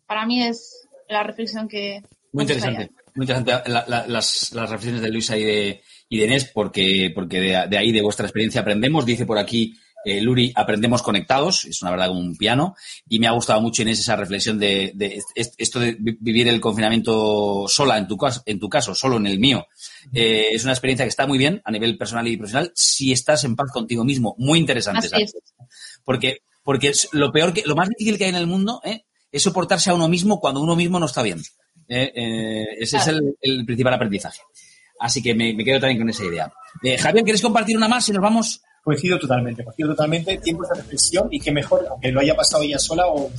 [0.07, 2.03] Para mí es la reflexión que,
[2.33, 6.25] muy interesante, muy interesante la, la, las, las, reflexiones de Luisa y de, y de
[6.27, 9.07] Inés, porque, porque de, de, ahí, de vuestra experiencia, aprendemos.
[9.07, 9.75] Dice por aquí
[10.05, 12.77] eh, Luri, aprendemos conectados, es una verdad como un piano,
[13.09, 17.65] y me ha gustado mucho, Inés, esa reflexión de, de, esto de vivir el confinamiento
[17.69, 19.67] sola, en tu, caso, en tu caso, solo en el mío.
[20.13, 23.45] Eh, es una experiencia que está muy bien a nivel personal y profesional si estás
[23.45, 24.35] en paz contigo mismo.
[24.39, 25.09] Muy interesante.
[26.05, 29.05] Porque, porque es lo peor que, lo más difícil que hay en el mundo ¿eh?
[29.33, 31.41] es soportarse a uno mismo cuando uno mismo no está bien.
[31.89, 34.41] Ese es el, el, principal aprendizaje.
[35.01, 36.53] Así que me, me, quedo también con esa idea.
[36.99, 38.64] Javier, ¿quieres compartir una más y nos vamos?
[38.85, 40.37] Coincido totalmente, coincido totalmente.
[40.37, 43.31] Tiempos de reflexión y que mejor, aunque lo haya pasado ella sola o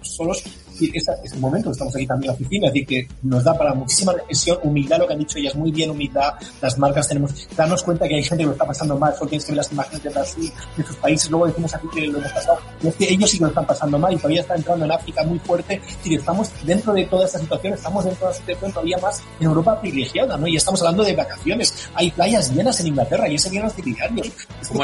[0.00, 0.44] solos,
[0.80, 3.56] ese es el momento, estamos aquí también en la oficina, es decir, que nos da
[3.56, 7.48] para muchísima reflexión, humildad, lo que han dicho ellas muy bien, humildad, las marcas tenemos,
[7.56, 9.72] darnos cuenta que hay gente que lo está pasando mal, solo tienes que ver las
[9.72, 12.94] imágenes de Brasil, de sus países, luego decimos aquí que lo hemos pasado, y es
[12.96, 15.38] que ellos sí que lo están pasando mal y todavía está entrando en África muy
[15.38, 18.98] fuerte, es decir, estamos dentro de toda esta situación, estamos dentro de esta situación todavía
[18.98, 20.46] más en Europa privilegiada, ¿no?
[20.46, 24.30] Y estamos hablando de vacaciones, hay playas llenas en Inglaterra y ese vienen los diarios.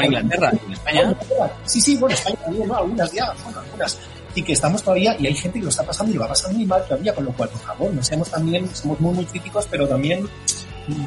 [0.09, 1.15] Inglaterra, en España.
[1.65, 2.75] Sí, sí, bueno, España también, ¿no?
[2.75, 3.97] Algunas ya, bueno, algunas
[4.35, 6.57] y que estamos todavía, y hay gente que lo está pasando y lo va pasando
[6.57, 9.67] muy mal todavía, con lo cual, por favor, no seamos también, somos muy, muy críticos,
[9.69, 10.27] pero también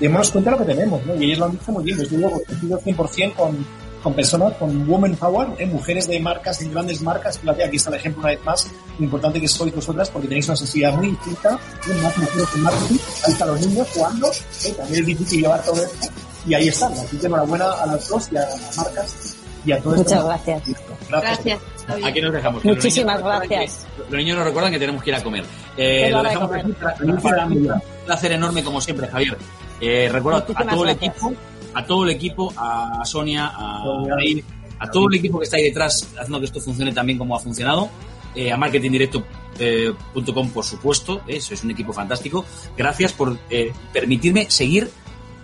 [0.01, 1.15] démonos cuenta de lo que tenemos, ¿no?
[1.15, 3.67] Y ellos lo han dicho muy bien, yo digo, coincido 100% con,
[4.03, 5.67] con personas, con Women Power, ¿eh?
[5.67, 9.05] mujeres de marcas, de grandes marcas, fíjate, aquí está el ejemplo una vez más, lo
[9.05, 11.59] importante que sois vosotras, porque tenéis una sensibilidad muy distinta,
[12.03, 14.75] más mujeres en marketing, ahí están los niños jugando, ¿eh?
[14.77, 16.09] también es difícil llevar todo esto,
[16.47, 19.81] y ahí están, así que enhorabuena a las dos y a las marcas y a
[19.81, 20.27] todo Muchas esto.
[20.27, 20.63] gracias.
[21.09, 21.61] Gracias.
[21.87, 22.05] gracias.
[22.05, 22.65] Aquí nos dejamos.
[22.65, 23.87] Muchísimas los gracias.
[23.97, 25.45] Que, los niños nos recuerdan que tenemos que ir a comer.
[25.77, 26.67] Eh, lo dejamos comer.
[26.67, 29.37] Un placer enorme, como siempre, Javier.
[29.81, 31.33] Eh, recuerdo a todo el equipo,
[31.75, 34.45] a todo el equipo, a Sonia, a David,
[34.79, 37.41] a todo el equipo que está ahí detrás haciendo que esto funcione también como ha
[37.41, 37.89] funcionado.
[38.35, 42.47] Eh, a marketingdirecto.com, por supuesto, eso es un equipo fantástico.
[42.77, 44.91] Gracias por eh, permitirme seguir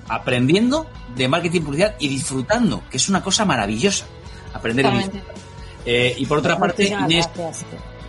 [0.09, 4.06] aprendiendo de marketing publicidad y disfrutando, que es una cosa maravillosa.
[4.52, 5.34] Aprender y disfrutar.
[5.84, 7.28] Eh, y por otra parte, Inés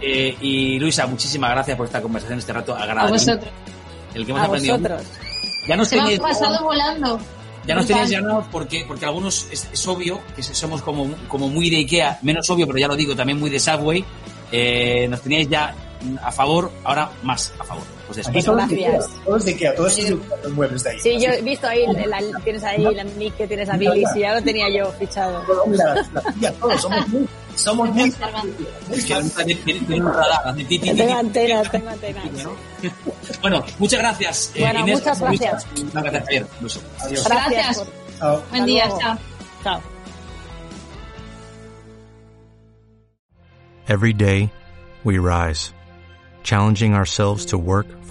[0.02, 3.10] eh, y Luisa, muchísimas gracias por esta conversación, este rato agradable.
[3.10, 3.50] A vosotros.
[4.14, 4.78] El que hemos a aprendido.
[4.78, 5.04] Vosotros.
[5.68, 7.20] Ya nos Se ha pasado volando.
[7.68, 11.70] Ya nos tenéis llamados porque, porque algunos es, es, obvio que somos como, como muy
[11.70, 14.04] de Ikea, menos obvio, pero ya lo digo, también muy de Subway.
[14.52, 15.76] Eh, nos teníais ya
[16.24, 17.99] a favor, ahora más a favor.
[18.10, 18.30] Pues eso.
[18.32, 19.10] Aquí todos gracias.
[19.24, 20.20] Todos de Ikea, todos sí.
[20.44, 21.00] los muebles de ahí.
[21.00, 24.22] Sí, yo he visto ahí, la, tienes ahí la nick que tienes a Billy, sí,
[24.22, 25.44] ya lo tenía yo fichado.
[25.68, 25.94] Mira,
[26.42, 30.56] la, todos somos muy somos muy tiene un radar
[31.72, 32.56] tengo tengo
[33.42, 36.48] bueno muchas gracias bueno, eh, Inés, muchas gracias muchas gracias Javier
[37.02, 37.28] Adiós.
[37.28, 37.88] gracias por...
[38.18, 38.44] chao.
[38.50, 39.18] buen día chao
[39.64, 39.82] chao
[43.88, 44.50] every day
[45.04, 45.74] we rise
[46.44, 47.88] challenging ourselves to work